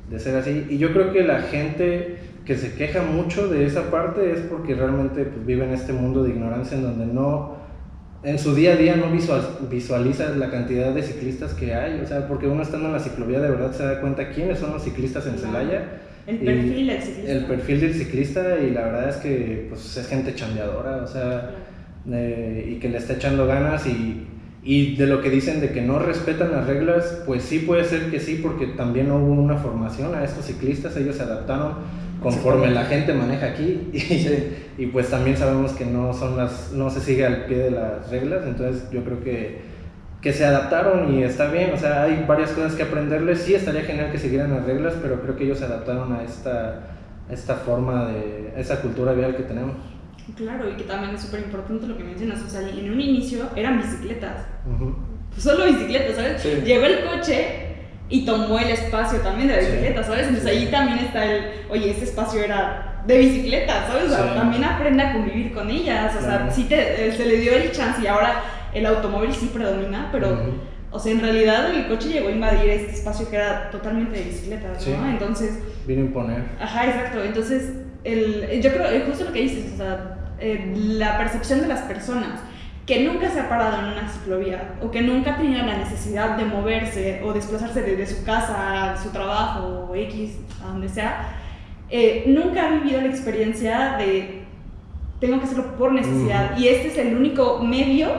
[0.10, 0.68] de ser así.
[0.70, 4.74] Y yo creo que la gente que se queja mucho de esa parte es porque
[4.74, 7.58] realmente pues, vive en este mundo de ignorancia en donde no,
[8.24, 12.08] en su día a día no visual, visualiza la cantidad de ciclistas que hay, o
[12.08, 14.84] sea, porque uno estando en la ciclovía de verdad se da cuenta quiénes son los
[14.84, 16.02] ciclistas en Celaya.
[16.26, 17.32] El y perfil del ciclista.
[17.32, 21.52] El perfil del ciclista y la verdad es que pues, es gente chambeadora, o sea,
[22.12, 24.28] eh, y que le está echando ganas y,
[24.63, 28.10] y de lo que dicen de que no respetan las reglas, pues sí puede ser
[28.12, 31.74] que sí, porque también hubo una formación a estos ciclistas, ellos se adaptaron
[32.22, 36.89] conforme la gente maneja aquí y, y pues también sabemos que no son las no
[36.89, 39.78] se sigue al pie de las reglas, entonces yo creo que
[40.22, 43.84] que se adaptaron y está bien, o sea, hay varias cosas que aprenderles, sí estaría
[43.84, 46.80] genial que siguieran las reglas, pero creo que ellos se adaptaron a esta,
[47.30, 49.76] esta forma de, esa cultura vial que tenemos.
[50.36, 52.42] Claro, y que también es súper importante lo que mencionas.
[52.44, 54.46] O sea, en un inicio eran bicicletas.
[55.32, 56.42] Pues solo bicicletas, ¿sabes?
[56.42, 56.50] Sí.
[56.66, 57.48] Llegó el coche
[58.10, 59.68] y tomó el espacio también de la Sí.
[59.68, 60.28] bicicleta, ¿sabes?
[60.28, 60.58] Entonces Sí.
[60.58, 64.06] ahí también está el, oye, este espacio era de bicicleta, ¿sabes?
[64.06, 64.36] O sea, Sí.
[64.36, 66.13] también aprende a convivir con ellas.
[66.18, 68.42] O sea, sí te, eh, se le dio el chance y ahora
[68.74, 70.38] el automóvil sí predomina, pero,
[70.92, 74.24] o sea, en realidad el coche llegó a invadir este espacio que era totalmente de
[74.26, 74.86] bicicletas.
[74.88, 75.10] ¿no?
[75.10, 76.44] Entonces, Vino a imponer.
[76.60, 77.24] Ajá, exacto.
[77.24, 77.72] Entonces,
[78.13, 81.82] el, yo creo, eh, justo lo que dices, o sea, eh, la percepción de las
[81.82, 82.39] personas
[82.86, 86.38] que nunca se ha parado en una ciclovía o que nunca ha tenido la necesidad
[86.38, 91.36] de moverse o desplazarse desde su casa a su trabajo o X, a donde sea,
[91.89, 94.43] eh, nunca ha vivido la experiencia de
[95.20, 98.10] tengo que hacerlo por necesidad y este es el único medio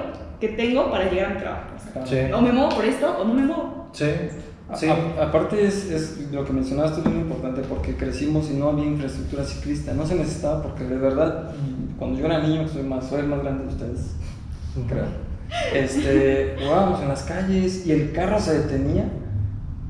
[0.40, 1.66] que tengo para llegar a mi trabajo.
[1.77, 2.33] O sea, Sí.
[2.33, 3.88] O me muevo por esto o no me muevo.
[3.92, 4.05] Sí,
[4.74, 4.87] sí.
[4.88, 8.85] a- aparte es, es lo que mencionaste es muy importante porque crecimos y no había
[8.87, 11.50] infraestructura ciclista, no se necesitaba porque de verdad
[11.98, 14.14] cuando yo era niño soy más soy el más grande de ustedes,
[14.88, 15.28] creo.
[15.74, 19.04] Este, jugábamos en las calles y el carro se detenía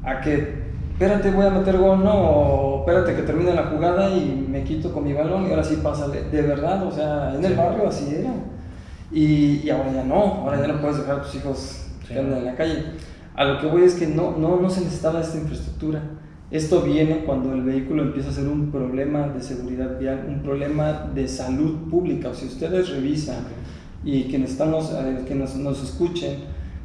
[0.05, 4.47] a que espérate voy a meter gol no o espérate que termine la jugada y
[4.49, 7.53] me quito con mi balón y ahora sí pásale, de verdad, o sea, en el
[7.53, 7.59] Sí.
[7.59, 8.33] barrio así era.
[9.11, 12.15] Y, y ahora ya no, ahora ya no puedes dejar a tus hijos Sí.
[12.15, 12.85] que anden en la calle.
[13.39, 16.03] A lo que voy es que no, no, no se necesitaba esta infraestructura.
[16.51, 21.09] Esto viene cuando el vehículo empieza a ser un problema de seguridad vial, un problema
[21.15, 22.31] de salud pública.
[22.31, 23.37] O si ustedes revisan
[24.05, 26.33] y quienes, estamos, eh, que nos, nos escuchen,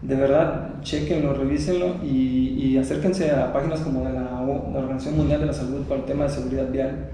[0.03, 5.17] de verdad, chequenlo, revísenlo y, y acérquense a páginas como de la, O- la Organización
[5.17, 7.07] Mundial de la Salud para el tema de seguridad vial.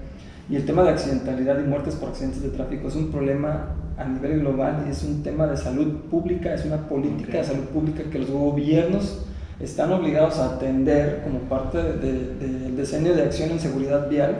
[0.50, 4.04] Y el tema de accidentalidad y muertes por accidentes de tráfico es un problema a
[4.04, 8.02] nivel global y es un tema de salud pública, es una política de salud pública
[8.10, 9.24] que los gobiernos
[9.60, 14.36] están obligados a atender como parte del diseño de acción en seguridad vial,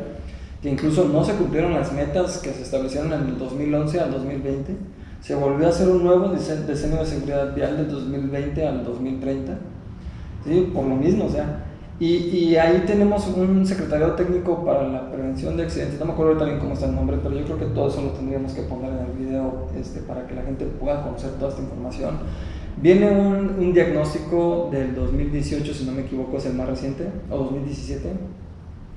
[0.62, 4.76] que incluso no se cumplieron las metas que se establecieron en el 2011 al 2020.
[5.20, 9.58] Se volvió a hacer un nuevo diseño de seguridad vial del 2020 al 2030,
[10.44, 10.70] ¿sí?
[10.72, 11.66] por lo mismo, o sea,
[11.98, 16.00] y, y, ahí tenemos un secretariado técnico para la prevención de accidentes.
[16.00, 18.12] No me acuerdo bien cómo está el nombre, pero yo creo que todo eso lo
[18.12, 21.60] tendríamos que poner en el video este, para que la gente pueda conocer toda esta
[21.60, 22.20] información.
[22.80, 27.36] Viene un, un, diagnóstico del 2018, si no me equivoco, es el más reciente, o
[27.38, 28.08] 2017,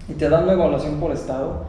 [0.10, 1.66] y te dan una evaluación por estado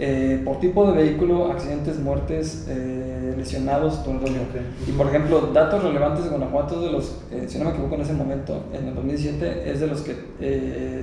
[0.00, 4.40] eh, por tipo de vehículo, accidentes, muertes, eh, lesionados, todo el rollo.
[4.88, 8.00] Y por ejemplo, datos relevantes de Guanajuato, de los, eh, si no me equivoco en
[8.00, 10.14] ese momento, en el 2017, es de los que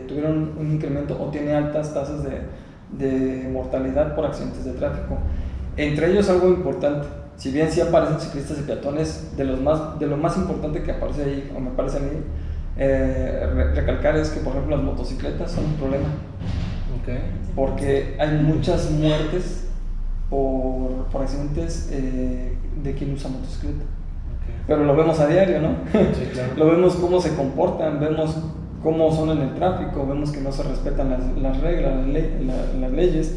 [0.08, 2.42] tuvieron un incremento o tiene altas tasas de,
[2.98, 5.18] de, mortalidad por accidentes de tráfico.
[5.78, 7.08] Entre ellos algo importante,
[7.42, 10.92] si bien sí aparecen ciclistas y peatones, de, los más, de lo más importante que
[10.92, 12.12] aparece ahí, o me parece a mí,
[13.74, 16.06] recalcar es que por ejemplo las motocicletas son un problema.
[17.56, 19.66] Porque hay muchas muertes
[20.30, 23.86] por, por accidentes eh, de quien usa motocicleta.
[24.68, 25.78] Pero lo vemos a diario, ¿no?
[26.56, 28.38] lo vemos cómo se comportan, vemos
[28.84, 32.92] cómo son en el tráfico, vemos que no se respetan las, las reglas, las, las,
[32.92, 33.36] leyes.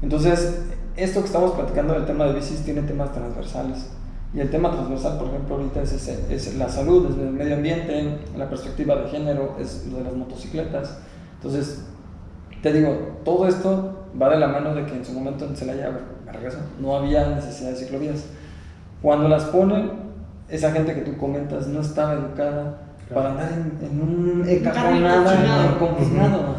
[0.00, 3.90] Entonces, esto que estamos platicando del tema de bicis tiene temas transversales.
[4.32, 8.18] Y el tema transversal, por ejemplo, ahorita es, es la salud, es el medio ambiente,
[8.36, 10.98] la perspectiva de género, es lo de las motocicletas.
[11.36, 11.84] Entonces,
[12.62, 15.98] te digo, todo esto va de la mano de que en su momento en Celaya,
[16.80, 18.26] no había necesidad de ciclovías.
[19.02, 19.90] Cuando las ponen,
[20.48, 26.54] esa gente que tú comentas no estaba educada para andar en, un encajonado, confinado.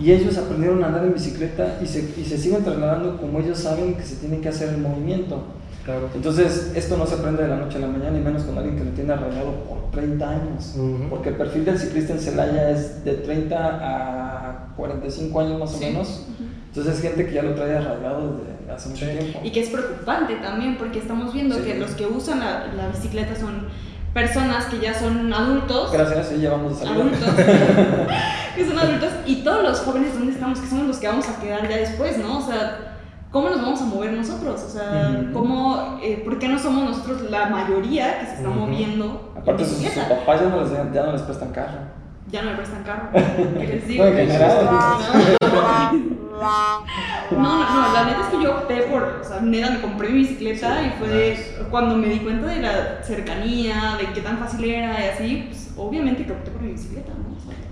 [0.00, 3.58] Y ellos aprendieron a andar en bicicleta y se, y se siguen trasladando como ellos
[3.58, 5.42] saben que se tiene que hacer el movimiento.
[5.84, 6.10] Claro.
[6.14, 8.76] Entonces, esto no se aprende de la noche a la mañana, y menos con alguien
[8.76, 10.76] que lo tiene arraigado por 30 años.
[11.08, 15.78] Porque el perfil del ciclista en Celaya es de 30 a 45 años más o
[15.78, 16.26] menos.
[16.68, 19.40] Entonces, es gente que ya lo trae arraigado desde hace mucho tiempo.
[19.42, 23.34] Y que es preocupante también, porque estamos viendo que los que usan la, la, bicicleta
[23.34, 23.68] son
[24.12, 25.92] personas que ya son adultos.
[25.92, 26.94] Gracias, sí, ya vamos a salir.
[26.94, 27.20] Adultos.
[28.56, 29.10] que son adultos.
[29.26, 30.60] Y todos los jóvenes, ¿dónde estamos?
[30.60, 32.38] Que somos los que vamos a quedar ya después, ¿no?
[32.38, 32.90] O sea
[33.30, 34.62] ¿cómo nos vamos a mover nosotros?
[34.62, 39.32] O sea, ¿cómo, eh, ¿por qué no somos nosotros la mayoría que se está moviendo?
[39.36, 41.78] Aparte, sus, sus, papás ya no, les, ya no les prestan carro.
[42.30, 43.08] Ya no le prestan carro.
[43.12, 44.04] ¿Qué les digo?
[44.04, 44.10] No,
[46.40, 50.18] no, no, la neta es que yo opté por, o sea, neta, me compré mi
[50.20, 55.04] bicicleta y fue cuando me di cuenta de la cercanía, de qué tan fácil era
[55.04, 57.30] y así, pues obviamente que opté por mi bicicleta, ¿no?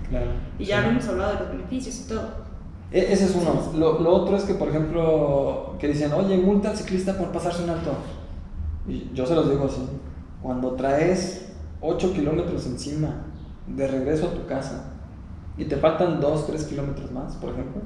[0.09, 0.31] claro.
[0.57, 0.89] Y ya sí.
[0.89, 2.49] hemos hablado de los beneficios y todo.
[2.91, 3.71] E-, ese es uno.
[3.77, 7.63] Lo, lo, otro es que, por ejemplo, que dicen, oye, multa al ciclista por pasarse
[7.63, 7.91] un alto.
[8.87, 9.81] Y yo se los digo así,
[10.41, 13.25] cuando traes 8 kilómetros encima
[13.67, 14.93] de regreso a tu casa
[15.57, 17.81] y te faltan 2, 3 kilómetros más, por ejemplo,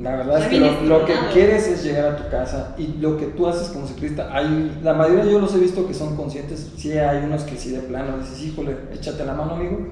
[0.00, 3.16] la verdad es que lo, lo, que quieres es llegar a tu casa y lo
[3.16, 6.72] que tú haces como ciclista, hay, la mayoría yo los he visto que son conscientes,
[6.76, 9.88] sí hay unos que sí de plano dices, híjole, échate la mano amigo,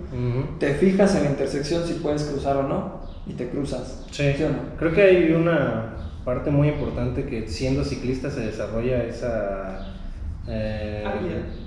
[0.60, 4.04] te fijas en la intersección si puedes cruzar o no y te cruzas.
[4.12, 4.32] Sí,
[4.78, 9.92] creo que hay una parte muy importante que siendo ciclista se desarrolla esa...
[10.48, 11.04] Eh,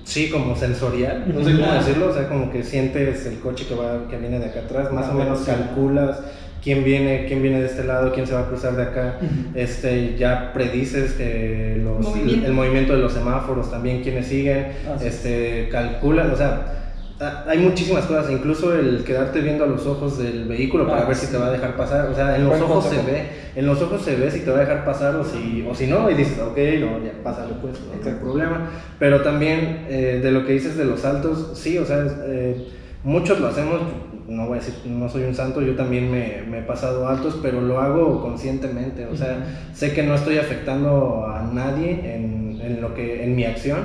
[0.04, 3.74] sí, como sensorial, no sé cómo decirlo, o sea, como que sientes el coche que,
[3.74, 6.20] va, que viene de acá atrás, más o menos calculas
[6.62, 9.18] quién viene, quién viene de este lado, quién se va a cruzar de acá,
[9.54, 12.46] este, ya predices eh, los, movimiento.
[12.46, 16.76] El, movimiento de los semáforos, también quiénes siguen, ah, este, calculas, o sea,
[17.46, 21.16] hay muchísimas cosas, incluso el quedarte viendo a los ojos del vehículo para ah, ver
[21.16, 23.80] si te va a dejar pasar, o sea, en los ojos se ve, en los
[23.82, 26.14] ojos se ve si te va a dejar pasar o si, o si no, y
[26.14, 30.54] dices, ok, no, ya pásale pues, no hay problema, pero también eh, de lo que
[30.54, 32.68] dices de los saltos, sí, o sea, eh,
[33.04, 33.80] muchos lo hacemos,
[34.30, 37.40] no voy a decir, no soy un santo, yo también me, me, he pasado altos,
[37.42, 42.80] pero lo hago conscientemente, o sea, sé que no estoy afectando a nadie en, en
[42.80, 43.80] lo que, en mi acción,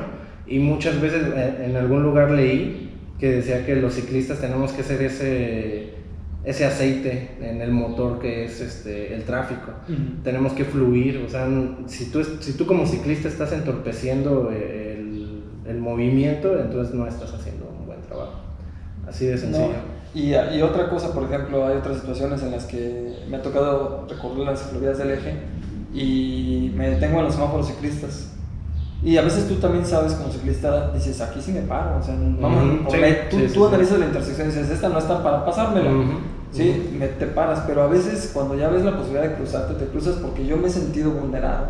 [0.46, 4.84] y muchas veces eh, en algún lugar leí que decía que los ciclistas tenemos que
[4.84, 5.94] ser ese,
[6.44, 9.72] ese aceite en el motor que es este, el tráfico.
[10.24, 11.48] Tenemos que fluir, o sea,
[11.88, 17.68] si tú, si tú como ciclista estás entorpeciendo el, el, movimiento, entonces no estás haciendo
[17.68, 18.42] un buen trabajo.
[19.08, 19.95] Así de sencillo.
[20.16, 24.08] Y, y, otra cosa, por ejemplo, hay otras situaciones en las que me ha tocado
[24.10, 25.36] recorrer las ciclovías del eje
[25.94, 28.36] y me detengo en los semáforos ciclistas
[29.06, 32.16] y a veces tú también sabes como ciclista, dices, aquí sí me paro, o sea,
[32.18, 32.92] vamos,
[33.30, 35.92] tú, tú analizas la intersección y dices, esta no está para pasármela.
[36.52, 39.86] Sí, me, te paras, pero a veces cuando ya ves la posibilidad de cruzarte, te
[39.92, 41.68] cruzas porque yo me he sentido vulnerado.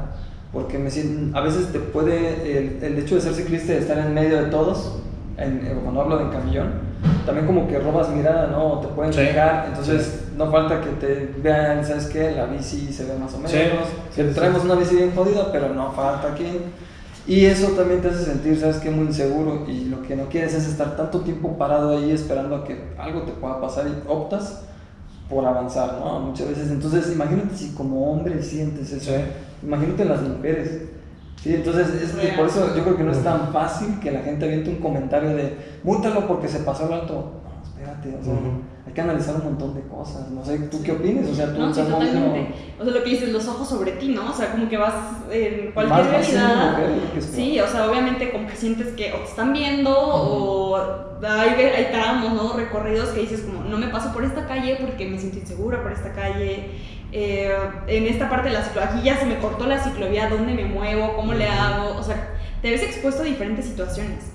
[0.53, 0.89] Porque me
[1.34, 4.49] a veces te puede, el, el hecho de ser ciclista y estar en medio de
[4.49, 4.99] todos,
[5.38, 6.71] en, eh, cuando hablo de camillón,
[7.25, 8.79] también como que robas mirada, ¿no?
[8.79, 9.19] Te pueden Sí.
[9.21, 12.31] llegar, entonces no falta que te vean, ¿sabes qué?
[12.31, 13.57] La bici se ve más o menos, Sí.
[14.15, 14.65] que Sí, sí, traemos sí.
[14.67, 16.85] una bici bien jodida, pero no falta quien...
[17.27, 18.91] Y eso también te hace sentir, ¿sabes qué?
[18.91, 22.63] Muy inseguro y lo que no quieres es estar tanto tiempo parado ahí esperando a
[22.63, 24.61] que algo te pueda pasar y optas
[25.27, 26.19] por avanzar, ¿no?
[26.19, 29.17] Muchas veces, entonces imagínate si como hombre sientes eso, Sí.
[29.63, 30.81] imagínate las mujeres.
[31.41, 34.45] Sí, entonces es por eso yo creo que no es tan fácil que la gente
[34.45, 37.13] aviente un comentario de múltalo porque se pasó el alto.
[37.43, 38.62] No, espérate, o sea, Ujú.
[38.88, 40.30] hay que analizar un montón de cosas.
[40.32, 41.28] No sé, ¿tú qué opinas?
[41.30, 42.54] O sea, tú No, sí, totalmente.
[42.80, 44.32] O sea, lo que dices, los ojos sobre ti, ¿no?
[44.32, 44.93] O sea, como que vas
[45.32, 47.13] en Más cualquier siendo realidad.
[47.13, 47.21] que.
[47.21, 51.88] Sí, o sea, obviamente como que sientes que o te están viendo o hay, hay
[51.91, 52.54] tramos, ¿no?
[52.58, 55.91] Recorridos que dices como, no me paso por esta calle porque me siento insegura por
[55.91, 56.71] esta calle.
[57.17, 57.49] Eh,
[57.88, 60.65] en esta parte de la ciclovía, aquí ya se me cortó la ciclovía, ¿dónde me
[60.65, 61.15] muevo?
[61.15, 61.95] ¿Cómo le hago?
[61.97, 64.34] O sea, te ves expuesto a diferentes situaciones.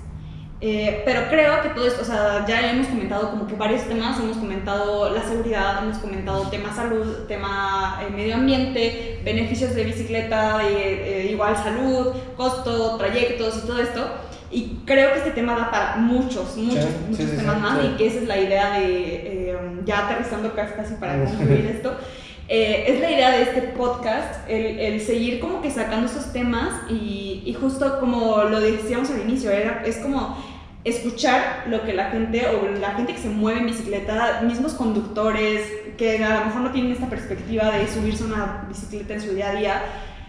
[0.63, 4.19] Eh, pero creo que todo esto, o sea, ya hemos comentado como que varios temas,
[4.19, 10.57] hemos comentado la seguridad, hemos comentado tema salud, tema eh, medio ambiente, beneficios de bicicleta,
[10.57, 14.07] de, eh, igual salud, costo, trayectos y todo esto.
[14.51, 17.85] Y creo que este tema da para muchos, muchos, Sí, muchos sí, temas sí, más
[17.85, 21.95] y que esa es la idea de, eh, ya aterrizando casi, casi para concluir esto,
[22.53, 26.81] eh, es la idea de este podcast, el, el seguir como que sacando esos temas
[26.89, 30.35] y, y justo como lo decíamos al inicio, era, es como
[30.83, 35.61] escuchar lo que la gente o la gente que se mueve en bicicleta, mismos conductores
[35.97, 39.33] que a lo mejor no tienen esta perspectiva de subirse a una bicicleta en su
[39.33, 39.81] día a día,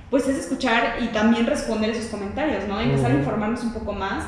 [0.08, 2.78] pues es escuchar y también responder esos comentarios, ¿no?
[2.78, 4.26] Empezar a informarnos un poco más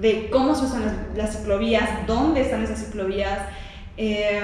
[0.00, 3.40] de cómo se usan las, las ciclovías, dónde están esas ciclovías,
[3.96, 4.40] eh,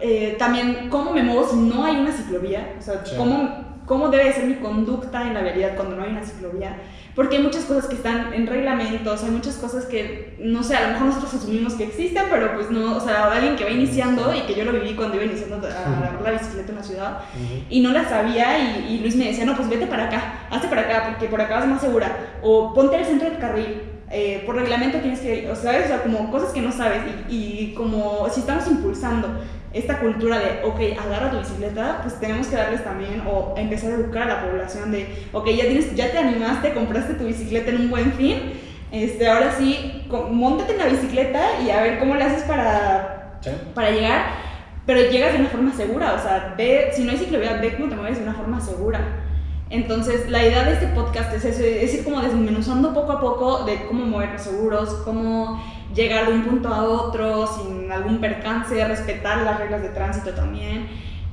[0.00, 3.14] eh, también cómo me muevo si no hay una ciclovía, o sea, Sí.
[3.16, 6.76] cómo, cómo debe ser mi conducta en la vialidad cuando no hay una ciclovía,
[7.14, 10.82] porque hay muchas cosas que están en reglamentos, hay muchas cosas que, no sé, a
[10.82, 14.32] lo mejor nosotros asumimos que existen, pero pues no, o sea, alguien que va iniciando
[14.34, 17.18] y que yo lo viví cuando iba iniciando a agarrar la bicicleta en la ciudad,
[17.34, 17.64] Ujú.
[17.70, 20.68] y no la sabía y, y Luis me decía, no, pues vete para acá, hazte
[20.68, 24.42] para acá porque por acá vas más segura o ponte al centro del carril, eh,
[24.46, 27.74] por reglamento tienes que, o sea, o sea, como cosas que no sabes y, y
[27.74, 29.28] como si estamos impulsando
[29.72, 33.96] esta cultura de, ok, agarra tu bicicleta, pues tenemos que darles también o empezar a
[33.96, 37.82] educar a la población de, ok, ya, tienes, ya te animaste, compraste tu bicicleta en
[37.82, 38.54] un buen fin,
[38.90, 43.50] este, ahora sí, móntate en la bicicleta y a ver cómo le haces para Sí.
[43.72, 44.22] para llegar,
[44.84, 47.88] pero llegas de una forma segura, o sea, ve, si no hay ciclovía, ve cómo
[47.88, 49.00] te mueves de una forma segura.
[49.70, 53.64] Entonces, la idea de este podcast es, eso, es ir como desmenuzando poco a poco
[53.64, 55.62] de cómo movernos seguros, cómo
[55.94, 60.86] llegar de un punto a otro sin algún percance, respetar las reglas de tránsito también.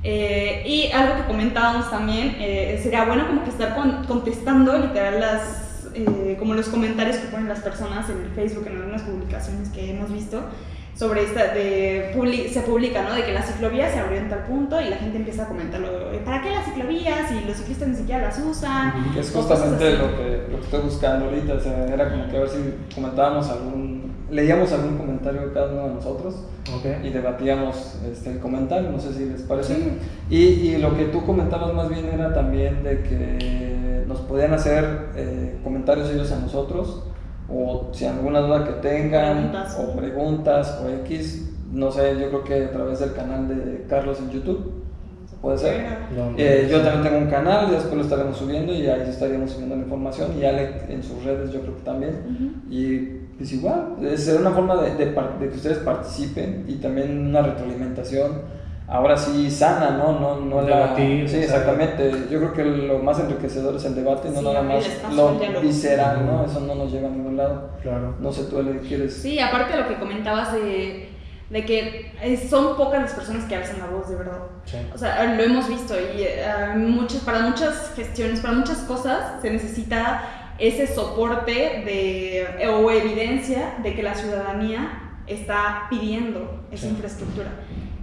[0.04, 5.20] Eh, y algo que comentábamos también, eh, sería bueno como que estar con- contestando literal
[5.20, 9.70] las, eh, como los comentarios que ponen las personas en el Facebook, en algunas publicaciones
[9.70, 10.42] que hemos visto
[10.96, 13.14] sobre esta, de, publi- se publica, ¿no?
[13.14, 15.90] De que la ciclovía se abrió en tal punto y la gente empieza a comentarlo,
[16.24, 17.32] ¿para qué las ciclovías?
[17.32, 19.12] Y los ciclistas ni siquiera las usan.
[19.14, 22.38] Que es justamente lo que, lo que estoy buscando ahorita, o sea, era como que
[22.38, 26.36] a ver si comentábamos algún, leíamos algún comentario de cada uno de nosotros
[26.78, 26.86] Ok.
[27.04, 29.76] y debatíamos este, el comentario, no sé si les parece.
[29.76, 29.98] Sí.
[30.30, 35.10] Y, y lo que tú comentabas más bien era también de que nos podían hacer
[35.18, 37.04] eh, comentarios ellos a nosotros,
[37.50, 39.78] o si alguna duda que tengan, Preguntas.
[39.80, 44.20] o preguntas, o X, no sé, yo creo que a través del canal de Carlos
[44.20, 44.84] en YouTube,
[45.42, 45.86] puede ser.
[46.38, 49.84] Eh, yo también tengo un canal, después lo estaremos subiendo y ahí estaríamos subiendo la
[49.84, 52.14] información y Alec en sus redes yo creo que también.
[52.26, 52.74] Ujú.
[52.74, 52.98] Y
[53.38, 57.42] pues igual, eh, será una forma de, de de que ustedes participen y también una
[57.42, 58.65] retroalimentación.
[58.88, 60.20] Ahora sí sana, ¿no?
[60.20, 62.12] No, no la- Debatir, Sí, exactamente.
[62.30, 66.26] Yo creo que lo más enriquecedor es el debate, no Sí, nada más lo visceral,
[66.26, 66.46] ¿no?
[66.46, 67.72] Eso no nos lleva a ningún lado.
[67.82, 68.16] Claro.
[68.20, 69.14] No sé, tú, Ale, ¿quieres?
[69.16, 71.10] Sí, aparte de lo que comentabas de,
[71.50, 74.38] de que eh, son pocas las personas que alzan la voz, de verdad.
[74.66, 74.78] Sí.
[74.94, 80.52] O sea, lo hemos visto y muchos, para muchas gestiones, para muchas cosas, se necesita
[80.60, 86.90] ese soporte de, o evidencia de que la ciudadanía está pidiendo esa Sí.
[86.90, 87.48] infraestructura.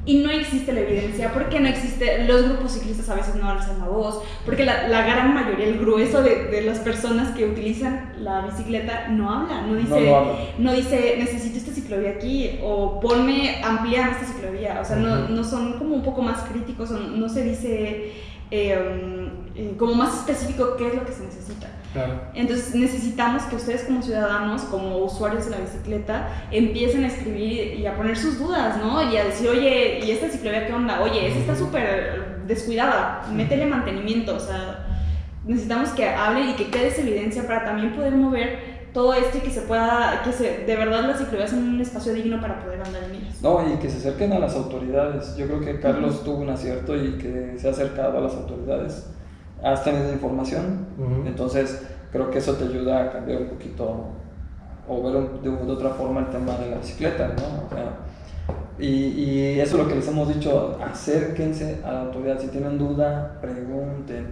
[0.04, 3.78] Y no existe la evidencia, porque no existe, los grupos ciclistas a veces no alzan
[3.78, 8.12] la voz, porque la, la gran mayoría, el grueso de, de las personas que utilizan
[8.18, 10.12] la bicicleta no habla, no dice,
[10.59, 14.80] No dice necesito esta ciclovía aquí o ponme, amplía esta ciclovía.
[14.82, 18.12] O sea, no, no son como un poco más críticos, o no se dice
[18.50, 21.68] eh, eh, como más específico qué es lo que se necesita.
[21.93, 22.14] Claro.
[22.34, 27.86] Entonces necesitamos que ustedes como ciudadanos, como usuarios de la bicicleta, empiecen a escribir y
[27.86, 29.03] a poner sus dudas, ¿no?
[29.11, 31.03] Y a decir, oye, ¿y esta ciclovía qué onda?
[31.03, 34.86] Oye, esta está súper descuidada, métele mantenimiento, o sea,
[35.47, 39.40] necesitamos que hable y que quede esa evidencia para también poder mover todo esto y
[39.40, 42.82] que se pueda, que se, de verdad las ciclovías son un espacio digno para poder
[42.82, 43.40] andar en ellas.
[43.43, 45.36] No, y que se acerquen a las autoridades.
[45.36, 49.07] Yo creo que Carlos tuvo un acierto y que se ha acercado a las autoridades.
[49.62, 50.86] Has tenido información,
[51.26, 54.06] entonces creo que eso te ayuda a cambiar un poquito
[54.88, 57.66] o ver un- de, de otra forma el tema de la bicicleta, ¿no?
[57.66, 57.92] O sea,
[58.78, 62.76] y, y eso es lo que les hemos dicho, acérquense a la autoridad, si tienen
[62.78, 64.26] duda, pregunten,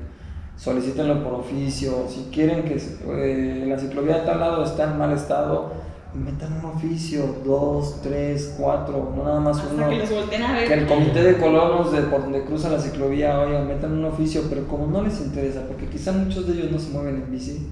[0.56, 5.12] solicítenlo por oficio, si quieren que eh, la ciclovía de tal lado está en mal
[5.12, 5.70] estado,
[6.14, 9.88] metan un oficio, dos, tres, cuatro, no nada más Hasta uno.
[9.88, 10.68] que los volteen a ver.
[10.68, 14.42] Que el comité de colonos de por donde cruza la ciclovía, oigan, metan un oficio,
[14.48, 17.68] pero como no les interesa, porque quizá muchos de ellos no se mueven en bici,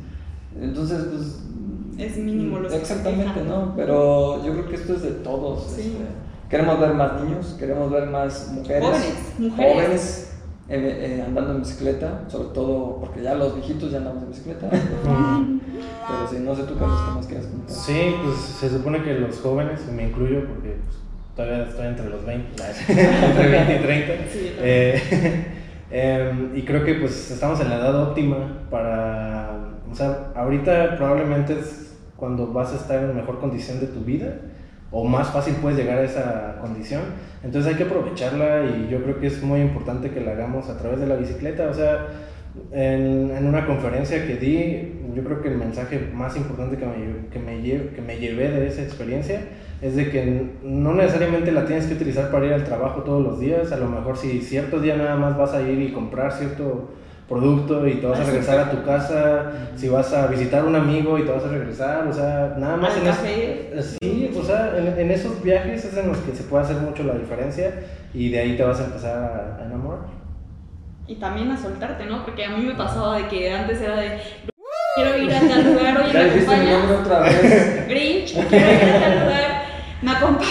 [0.60, 1.44] entonces pues...
[1.98, 3.42] Es mínimo se Exactamente.
[3.42, 3.74] ¿no?
[3.74, 5.72] Pero yo creo que esto es de todos.
[5.74, 5.80] Sí.
[5.80, 6.04] este,
[6.48, 8.84] queremos ver más niños, queremos ver más mujeres.
[8.84, 9.74] Jóvenes, mujeres.
[9.74, 10.32] jóvenes,
[10.70, 14.66] eh, eh, andando en bicicleta, sobre todo porque ya los viejitos ya andamos en bicicleta.
[14.66, 15.60] Ujú.
[16.08, 17.74] pero si no sé tú, Carlos, ¿qué más quieres contar?
[17.74, 20.98] Sí, pues se supone que los jóvenes, y me incluyo porque pues,
[21.34, 24.12] todavía estoy entre los 20, entre 20 y 30.
[24.30, 25.46] Sí, eh,
[25.90, 28.36] em, y creo que pues estamos en la edad óptima
[28.70, 34.00] para, o sea, ahorita probablemente es cuando vas a estar en mejor condición de tu
[34.00, 34.34] vida
[34.90, 37.02] o más fácil puedes llegar a esa condición.
[37.42, 40.78] Entonces hay que aprovecharla y yo creo que es muy importante que la hagamos a
[40.78, 41.68] través de la bicicleta.
[41.68, 42.06] O sea,
[42.72, 47.38] en, una conferencia que di, yo creo que el mensaje más importante que me, que,
[47.38, 47.60] me
[47.94, 49.40] que me llevé de esa experiencia
[49.80, 53.38] es de que no necesariamente la tienes que utilizar para ir al trabajo todos los
[53.38, 53.70] días.
[53.72, 56.90] A lo mejor si ciertos días nada más vas a ir y comprar cierto
[57.28, 60.74] producto y te vas a regresar a tu casa, si vas a visitar a un
[60.76, 63.70] amigo y te vas a regresar, o sea, nada más en es- café.
[64.00, 67.02] Sí, o sea, en, en esos viajes es en los que se puede hacer mucho
[67.04, 67.74] la diferencia
[68.14, 69.16] y de ahí te vas a empezar
[69.58, 70.00] a, a enamorar.
[71.06, 72.24] Y también a soltarte, ¿no?
[72.24, 74.18] Porque a mí me pasaba de que antes era de,
[74.94, 77.00] quiero ir a tal lugar, oye, ¿me acompañas?
[77.00, 77.86] otra vez.
[77.88, 79.62] Grinch, quiero ir a tal lugar,
[80.02, 80.48] ¿me acompaña?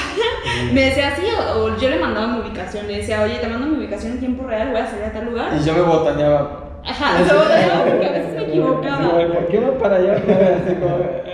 [0.74, 1.24] Me decía así,
[1.56, 4.48] o yo le mandaba mi ubicación, le decía, oye, te mando mi ubicación en tiempo
[4.48, 5.54] real, voy a salir a tal lugar.
[5.60, 6.64] Y yo me botaneaba.
[6.88, 9.12] Ajá, se botaneaba porque a veces me equivocaba.
[9.34, 10.14] ¿Por qué va para allá?
[10.66, 10.96] Así como,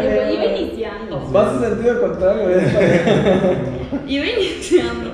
[0.00, 1.20] eh, iba iniciando.
[1.32, 2.48] Vas en sentido contrario.
[4.06, 5.12] Iba iniciando.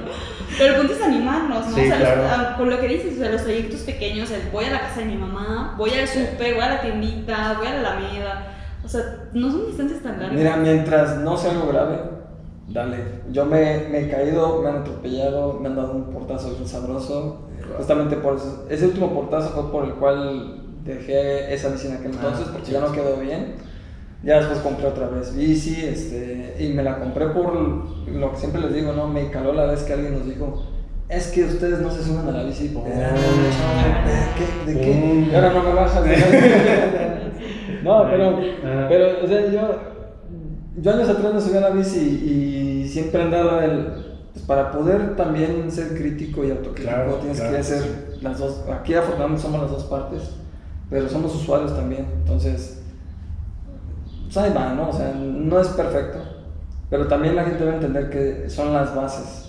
[0.57, 1.74] Pero el punto es animarnos, ¿no?
[1.76, 2.22] Sí, o sea, los- claro.
[2.53, 5.01] a- con lo que dices, o sea, los proyectos pequeños, el voy a la casa
[5.01, 8.47] de mi mamá, voy al súper, voy a la tiendita, voy a la Alameda.
[8.84, 9.01] O sea,
[9.32, 10.32] no son distancias tan largas.
[10.38, 11.97] Mira, mientras no sea algo grave,
[12.68, 12.97] dale.
[13.32, 17.49] Yo me, me he caído, me han atropellado, me han dado un portazo bien sabroso.
[17.68, 17.76] Wow.
[17.78, 18.66] Justamente por eso.
[18.68, 22.72] Ese último portazo fue por el cual dejé esa bici en aquel Ah, entonces, porque
[22.72, 23.54] ya no quedó bien.
[24.22, 28.60] Ya después compré otra vez bici, este, y me la compré por lo que siempre
[28.62, 29.06] les digo, ¿no?
[29.08, 30.62] Me caló la vez que alguien nos dijo,
[31.10, 32.72] es que ustedes no se suben a la bici.
[32.74, 32.86] Oh.
[32.86, 33.14] Espérame,
[33.52, 34.72] chavo, ¿De qué?
[34.72, 34.94] ¿De qué?
[34.94, 35.30] Mm.
[35.30, 36.04] Y ahora no me bajas.
[37.82, 38.86] no, pero, Ah.
[38.88, 39.78] pero, o sea, yo,
[40.80, 44.70] yo años atrás me subí a la bici y siempre he andado el, pues para
[44.70, 47.57] poder también ser crítico y autocrítico Claro, tienes claro.
[47.57, 50.22] que ser las dos, aquí afortunadamente somos las dos partes,
[50.91, 52.82] pero somos usuarios también, entonces,
[54.24, 54.91] pues ahí va, ¿no?
[54.91, 56.18] O sea, no es perfecto,
[56.91, 59.41] pero también la gente debe entender que son las bases.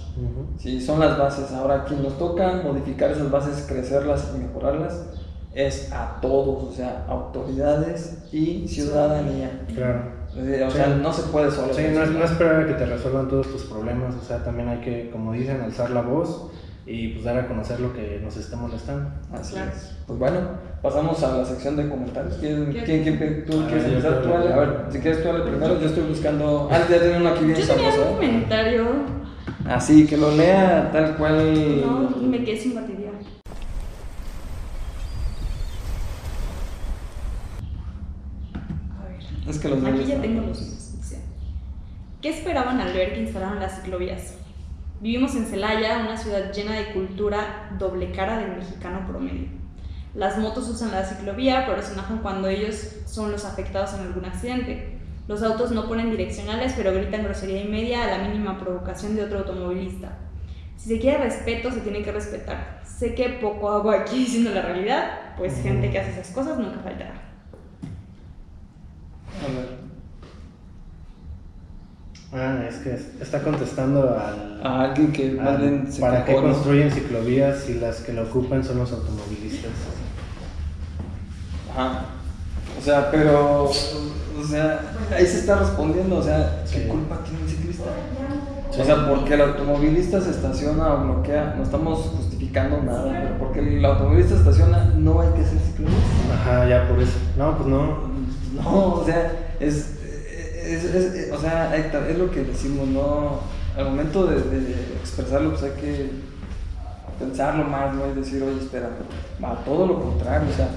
[0.57, 1.51] Sí, son las bases.
[1.51, 5.07] Ahora, quien nos toca modificar esas bases, crecerlas y mejorarlas,
[5.53, 9.65] es a todos, o sea, autoridades y ciudadanía.
[9.73, 10.03] Claro.
[10.37, 10.77] O Sí.
[10.77, 11.73] sea, no se puede solo.
[11.73, 14.67] Sí, no, es- no esperar a que te resuelvan todos tus problemas, o sea, también
[14.67, 16.51] hay que, como dicen, alzar la voz
[16.85, 19.09] y pues dar a conocer lo que nos esté molestando.
[19.33, 19.71] Así Claro.
[19.73, 19.95] es.
[20.05, 20.37] Pues bueno,
[20.81, 22.35] pasamos a la sección de comentarios.
[22.35, 24.21] ¿Quién, quién, quién- tú Ah, quieres empezar?
[24.21, 24.53] Tú, Ale?
[24.53, 25.79] A ver, si quieres tú, Ale, primero.
[25.79, 26.67] Yo estoy buscando.
[26.69, 28.09] Ah, ya tengo uno aquí bien Yo tenía sabroso.
[28.11, 28.85] un comentario,
[29.67, 31.81] Así, que lo lea tal cual.
[31.81, 33.09] no, me quedé sin batería.
[38.99, 39.19] A ver.
[39.49, 40.81] Es que los Aquí ya tengo los míos.
[42.21, 44.33] ¿Qué esperaban al ver que instalaron las ciclovías?
[45.01, 49.47] Vivimos en Celaya, una ciudad llena de cultura doble cara del mexicano promedio.
[50.15, 54.25] Las motos usan la ciclovía, pero se enojan cuando ellos son los afectados en algún
[54.25, 54.97] accidente.
[55.27, 59.23] Los autos no ponen direccionales, pero gritan grosería y media a la mínima provocación de
[59.23, 60.17] otro automovilista.
[60.77, 62.81] Si se quiere respeto, se tiene que respetar.
[62.85, 66.79] Sé que poco hago aquí diciendo la realidad, pues gente que hace esas cosas nunca
[66.79, 67.24] faltará.
[69.45, 69.75] A ver.
[72.33, 74.59] Ah, es que es- está contestando al...
[74.63, 78.91] A alguien que al- ¿Para qué construyen ciclovías si las que lo ocupan son los
[78.91, 79.71] automovilistas?
[81.71, 82.05] Ajá.
[82.77, 84.81] O sea, pero, o sea,
[85.15, 86.87] ahí se está respondiendo, o sea, ¿qué Sí.
[86.89, 87.83] culpa tiene el ciclista?
[88.77, 93.59] O sea, porque el automovilista se estaciona o bloquea, no estamos justificando nada, pero porque
[93.59, 95.95] el automovilista se estaciona, no hay que ser ciclista.
[96.33, 97.17] Ajá, ya por eso.
[97.37, 98.14] No, pues no.
[98.55, 99.95] No, o sea, es,
[100.65, 103.39] es, es- o sea, es lo que decimos, ¿no?
[103.77, 104.37] Al momento de,
[105.01, 106.09] expresarlo, pues hay que
[107.19, 108.09] pensarlo más, ¿no?
[108.11, 108.89] Y decir, oye, espera,
[109.43, 110.69] va, todo lo contrario, o sea,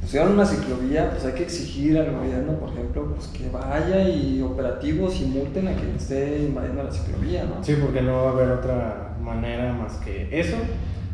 [0.00, 4.40] pusieron una ciclovía, pues hay que exigir al gobierno, por ejemplo, pues que vaya y
[4.42, 7.62] operativos y multen a quien esté invadiendo la ciclovía, ¿no?
[7.64, 10.56] Sí, porque no va a haber otra manera más que eso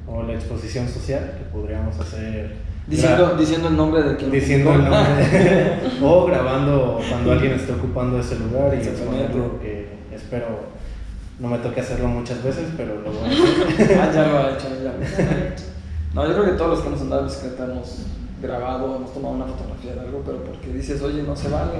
[0.06, 2.71] o la exposición social que podríamos hacer.
[2.86, 7.72] Diciendo, gra- diciendo el nombre de quien diciendo el nombre o grabando cuando alguien esté
[7.72, 10.46] ocupando ese lugar y exponerlo que espero
[11.38, 14.50] no me toque hacerlo muchas veces pero lo voy a hacer Ah, ya lo ha
[14.52, 15.64] hecho, ya lo hecho.
[16.14, 18.02] No, yo creo que todos los que hemos andado en bicicleta hemos
[18.42, 21.72] grabado, hemos tomado una fotografía de algo, pero porque dices, oye, no se vale.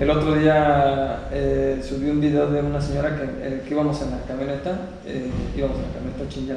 [0.00, 4.12] El otro día eh, subí un video de una señora que, eh, que íbamos en
[4.12, 6.54] la camioneta, eh, íbamos en la camioneta chinga,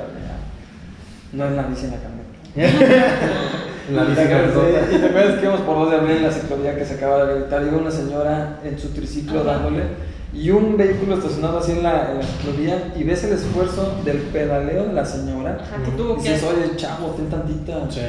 [1.33, 2.29] no en la bici en la camioneta.
[3.91, 4.91] la Y te bici grandota.
[4.91, 7.25] Y te acuerdas que íbamos por dos de abril en la ciclovía que se acaba
[7.25, 9.51] de habilitar, iba una señora en su triciclo Ajá.
[9.53, 9.83] dándole
[10.31, 14.17] y un vehículo estacionado así en la, en la ciclovía y ves el esfuerzo del
[14.17, 15.57] pedaleo de la señora.
[15.59, 17.89] Ajá, que tuvo Y que dices, oye, chavo, ten tantita.
[17.89, 18.01] Sí.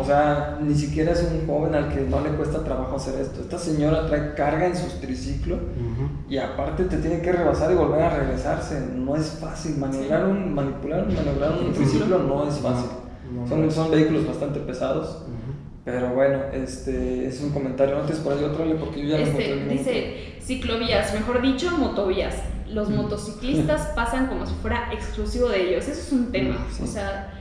[0.00, 3.42] O sea, ni siquiera es un joven al que no le cuesta trabajo hacer esto.
[3.42, 6.08] Esta señora trae carga en su triciclo Ujú.
[6.28, 8.80] y aparte te tiene que rebasar y volver a regresarse.
[8.96, 9.76] No es fácil.
[9.76, 12.88] Maniobrar un, manipular, maniobrar un triciclo no es fácil.
[13.32, 15.22] No, no Son, son vehículos bastante pesados.
[15.22, 15.34] Ujú.
[15.84, 17.96] Pero bueno, este es un comentario.
[17.96, 19.18] No tienes por ahí otro, porque yo ya.
[19.20, 22.36] Este, mi dice ciclovías, mejor dicho, motovías.
[22.70, 25.88] Los motociclistas pasan como si fuera exclusivo de ellos.
[25.88, 26.66] Eso es un tema.
[26.70, 26.82] Sí.
[26.84, 27.32] O sea,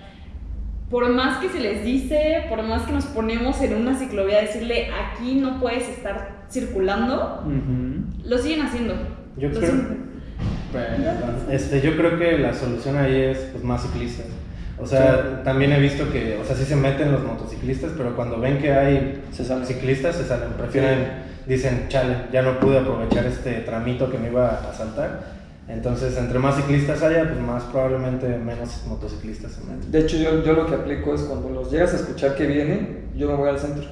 [0.90, 4.42] por más que se les dice, por más que nos ponemos en una ciclovía a
[4.42, 7.44] decirle aquí no puedes estar circulando,
[8.24, 8.94] lo siguen haciendo.
[9.36, 10.08] Yo Lo creo, siguen-
[10.72, 11.36] Perdón.
[11.52, 14.28] este, yo creo que la solución ahí es pues, más ciclistas.
[14.80, 18.40] O sea, también he visto que, o sea, sí se meten los motociclistas, pero cuando
[18.40, 19.66] ven que hay Se salen.
[19.66, 24.48] ciclistas se salen, prefieren, dicen, chale, ya no pude aprovechar este tramito que me iba
[24.50, 25.36] a saltar.
[25.68, 29.92] Entonces, entre más ciclistas haya, pues más probablemente menos motociclistas se meten.
[29.92, 33.10] De hecho, yo, yo lo que aplico es cuando los llegas a escuchar que vienen,
[33.16, 33.84] yo me voy al centro.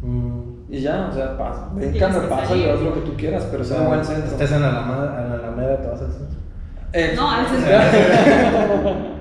[0.00, 1.68] Mm, Y ya, o sea, pasa.
[1.78, 4.30] Que pasa y haz lo que tú quieras, pero o se me voy al centro.
[4.30, 6.38] estés en la Alameda, en la Alameda, te vas al centro.
[6.92, 7.70] Eh, No, al centro.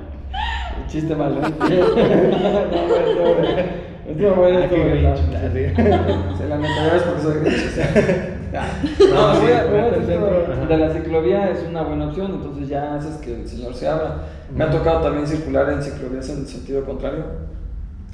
[0.88, 1.42] Chiste malo.
[1.42, 1.48] no.
[4.10, 6.36] Estuvo bueno, Ah.
[6.38, 6.58] Se la
[7.06, 8.40] porque soy grinch.
[8.52, 8.60] No,
[9.14, 13.76] No, voy de la ciclovía es una buena opción, entonces ya haces que el señor
[13.76, 14.24] se abra.
[14.52, 17.26] Me ha tocado también circular en ciclovías en sentido contrario.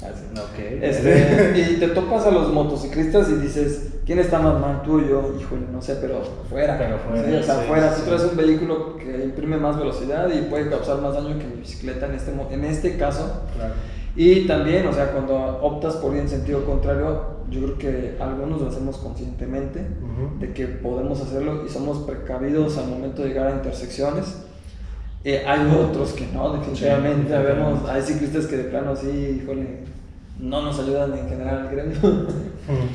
[0.02, 0.58] Ok.
[0.82, 5.00] Este, y te topas a los motociclistas y dices, ¿quién está más mal, tú o
[5.00, 5.34] yo?
[5.40, 6.76] Híjole, no sé, pero fuera.
[6.78, 7.92] Pero fuera, Sí, o sea, sí, fuera.
[7.94, 8.02] sí.
[8.02, 11.56] Tú traes un vehículo que imprime más velocidad y puede causar más daño que mi
[11.60, 13.42] bicicleta en este, en este caso.
[13.56, 13.74] Claro.
[14.14, 18.60] Y también, o sea, cuando optas por ir en sentido contrario, yo creo que algunos
[18.62, 20.40] lo hacemos conscientemente, Ujú.
[20.40, 24.42] de que podemos hacerlo y somos precavidos al momento de llegar a intersecciones.
[25.28, 27.36] Eh, hay otros que no, definitivamente.
[27.36, 29.80] Sí, Vemos, hay ciclistas que de plano sí, híjole,
[30.38, 31.96] no nos ayudan en general al gremio.
[31.98, 32.86] Ujú.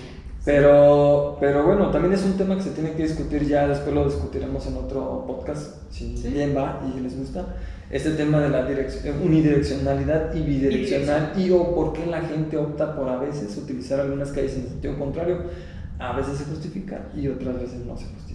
[0.46, 4.06] Pero, pero bueno, también es un tema que se tiene que discutir ya, después lo
[4.06, 6.30] discutiremos en otro podcast, si Sí.
[6.30, 7.46] bien va y les gusta.
[7.92, 8.66] Este tema de la
[9.22, 14.30] unidireccionalidad y bidireccional y o por qué la gente opta por a veces utilizar algunas
[14.32, 15.40] calles en sentido contrario,
[16.00, 18.31] a veces se justifica y otras veces no se justifica.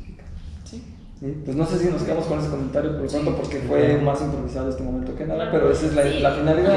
[1.21, 1.27] Sí.
[1.27, 1.43] ¿sí?
[1.45, 4.21] Pues no sé si nos quedamos con ese comentario por lo tanto porque fue más
[4.21, 6.21] improvisado este momento que nada, pero esa es la, Sí.
[6.21, 6.77] la finalidad.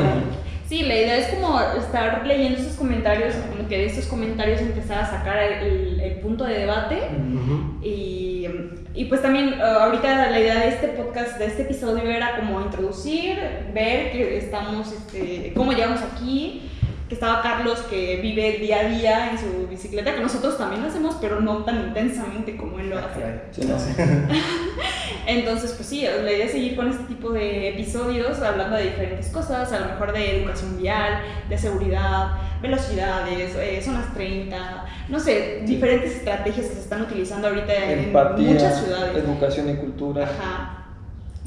[0.68, 5.00] Sí, la idea es como estar leyendo esos comentarios, como que de estos comentarios empezar
[5.00, 6.96] a sacar el, el punto de debate.
[7.18, 7.84] Ujú.
[7.84, 8.48] Y,
[8.94, 12.62] y pues también eh, ahorita la idea de este podcast, de este episodio era como
[12.62, 13.36] introducir,
[13.74, 16.70] ver que estamos, este, cómo llegamos aquí,
[17.10, 20.90] que estaba Carlos que vive día a día en su bicicleta, que nosotros también lo
[20.90, 23.42] hacemos, pero no tan intensamente como él lo hace.
[23.52, 23.76] Sí, no.
[25.28, 29.30] Entonces, pues sí, la idea es seguir con este tipo de episodios, hablando de diferentes
[29.30, 35.64] cosas, a lo mejor de educación vial, de seguridad, velocidades, eh, zonas 30, no sé,
[35.66, 39.18] diferentes estrategias que se están utilizando ahorita en muchas ciudades.
[39.18, 40.26] educación y cultura.
[40.26, 40.76] Ajá.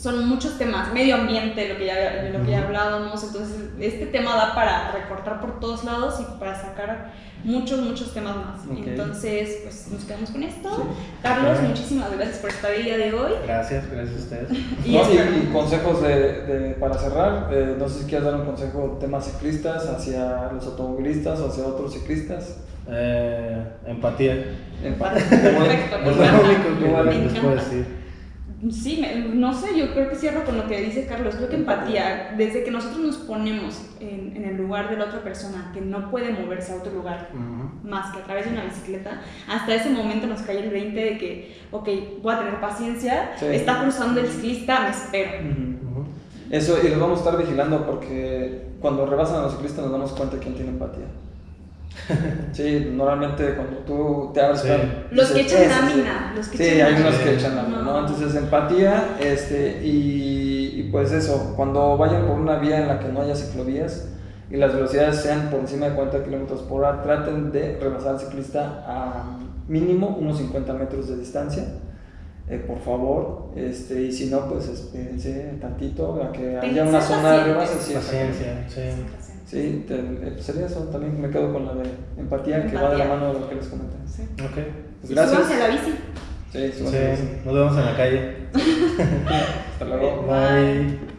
[0.03, 1.94] Son muchos temas, medio ambiente, lo que ya,
[2.24, 6.40] de lo que ya hablábamos, entonces este tema da para recortar por todos lados y
[6.40, 7.12] para sacar
[7.44, 8.61] muchos, muchos temas más.
[8.68, 8.84] Ok.
[8.84, 10.68] Entonces, pues nos quedamos con esto.
[10.74, 10.82] Sí.
[11.22, 11.68] Carlos, Claro.
[11.68, 13.30] muchísimas gracias por estar el día de hoy.
[13.46, 14.48] Gracias, gracias a ustedes.
[14.84, 18.34] Y No, y, y consejos de, de- para cerrar, eh, no sé si quieres dar
[18.40, 22.57] un consejo temas ciclistas hacia los automovilistas o hacia otros ciclistas.
[22.90, 24.46] Eh, empatía.
[24.82, 25.20] Empate.
[25.20, 26.11] Perfecto, me
[27.26, 27.53] Es lo
[28.71, 31.35] Sí, me- no sé, yo creo que cierro con lo que dice Carlos.
[31.35, 35.21] Creo que empatía, desde que nosotros nos ponemos en, en el lugar de la otra
[35.25, 37.31] persona que no puede moverse a otro lugar
[37.83, 41.19] más que a través de una bicicleta, hasta ese momento nos cae el 20 de
[41.19, 41.89] que, ok,
[42.23, 43.47] voy a tener paciencia, Sí.
[43.47, 45.33] está cruzando el ciclista, me espero.
[46.51, 50.13] Eso, y los vamos a estar vigilando porque cuando rebasan a los ciclistas nos damos
[50.13, 51.07] cuenta de quién tiene empatía.
[52.53, 54.68] Sí, normalmente cuando tú te abres Sí.
[55.11, 58.01] Los que echan lámina, los que Sí, echan hay unos que echan lámina, ¿no?
[58.01, 63.09] Entonces empatía, este, y, y pues eso, cuando vayan por una vía en la que
[63.09, 64.09] no haya ciclovías
[64.51, 68.20] y las velocidades sean por encima de 40 kilómetros por hora, traten de rebasar al
[68.20, 69.38] ciclista a
[69.68, 71.64] mínimo unos 50 metros de distancia.
[72.49, 77.32] eh, por favor, este, y si no, pues espérense tantito a que haya una zona
[77.32, 77.78] de rebase.
[77.80, 78.80] sí, Paciencia, sí.
[79.53, 80.80] Sí, te- sería eso.
[80.90, 81.82] También me quedo con la de
[82.16, 83.96] empatía, que va de la mano de lo que les comenté.
[84.07, 84.22] Sí.
[84.42, 84.55] Ok.
[85.03, 85.36] Pues gracias.
[85.36, 85.94] súbanse a la bici.
[86.53, 88.36] Sí, Sí, nos vemos en la calle.
[89.72, 90.22] Hasta luego.
[90.26, 91.12] Bye.